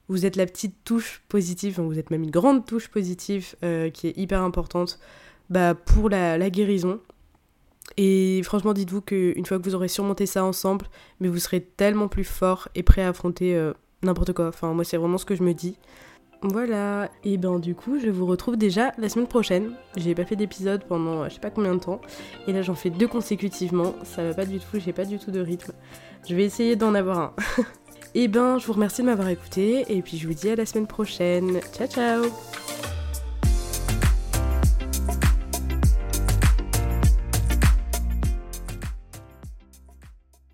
vous 0.09 0.27
êtes 0.27 0.37
la 0.37 0.47
petite 0.47 0.75
touche 0.85 1.23
positive, 1.29 1.81
vous 1.81 1.99
êtes 1.99 2.11
même 2.11 2.23
une 2.23 2.31
grande 2.31 2.67
touche 2.67 2.89
positive 2.89 3.55
euh, 3.65 3.91
qui 3.91 4.09
est 4.09 4.17
hyper 4.17 4.43
importante 4.43 4.99
bah, 5.51 5.75
pour 5.75 6.09
la, 6.09 6.51
guérison. 6.51 7.01
Et 7.97 8.41
franchement, 8.45 8.73
dites-vous 8.73 9.03
qu'une 9.03 9.47
fois 9.47 9.59
que 9.59 9.65
vous 9.65 9.75
aurez 9.75 9.89
surmonté 9.89 10.27
ça 10.27 10.45
ensemble, 10.45 10.87
mais 11.21 11.29
vous 11.29 11.39
serez 11.39 11.61
tellement 11.61 12.09
plus 12.09 12.25
fort 12.25 12.69
et 12.75 12.83
prêt 12.83 13.03
à 13.03 13.09
affronter 13.09 13.55
euh, 13.55 13.73
n'importe 14.03 14.33
quoi. 14.33 14.49
Enfin, 14.49 14.73
moi, 14.73 14.85
c'est 14.85 14.97
vraiment 14.97 15.19
ce 15.19 15.25
que 15.25 15.35
je 15.35 15.43
me 15.43 15.53
dis. 15.53 15.77
Voilà, 16.45 17.09
et 17.23 17.37
ben 17.37 17.61
du 17.61 17.77
coup, 17.77 18.01
je 18.01 18.09
vous 18.09 18.27
retrouve 18.27 18.57
déjà 18.57 18.93
la 18.99 19.09
semaine 19.09 19.29
prochaine. 19.29 19.75
J'ai 19.97 20.13
pas 20.13 20.25
fait 20.25 20.35
d'épisode 20.35 20.83
pendant 20.89 21.29
je 21.29 21.35
sais 21.35 21.41
pas 21.41 21.51
combien 21.51 21.73
de 21.73 21.79
temps, 21.79 22.01
et 22.49 22.53
là 22.53 22.63
j'en 22.63 22.75
fais 22.75 22.91
deux 22.91 23.07
consécutivement. 23.07 23.95
Ça 24.03 24.25
va 24.25 24.35
pas 24.35 24.45
du 24.45 24.59
tout, 24.59 24.81
j'ai 24.85 24.93
pas 24.93 25.05
du 25.05 25.21
tout 25.21 25.31
de 25.31 25.39
rythme. 25.39 25.73
Je 26.29 26.35
vais 26.35 26.43
essayer 26.43 26.75
d'en 26.75 26.97
avoir 26.97 27.19
un. 27.19 27.33
Et 28.15 28.29
ben, 28.29 28.59
je 28.59 28.67
vous 28.67 28.75
remercie 28.75 29.01
de 29.01 29.07
m'avoir 29.07 29.29
écouté 29.29 29.87
et 29.89 30.03
puis 30.03 30.19
je 30.19 30.29
vous 30.29 30.35
dis 30.35 30.51
à 30.51 30.57
la 30.57 30.67
semaine 30.67 30.87
prochaine. 30.87 31.61
Ciao 31.73 31.87
ciao 31.87 33.02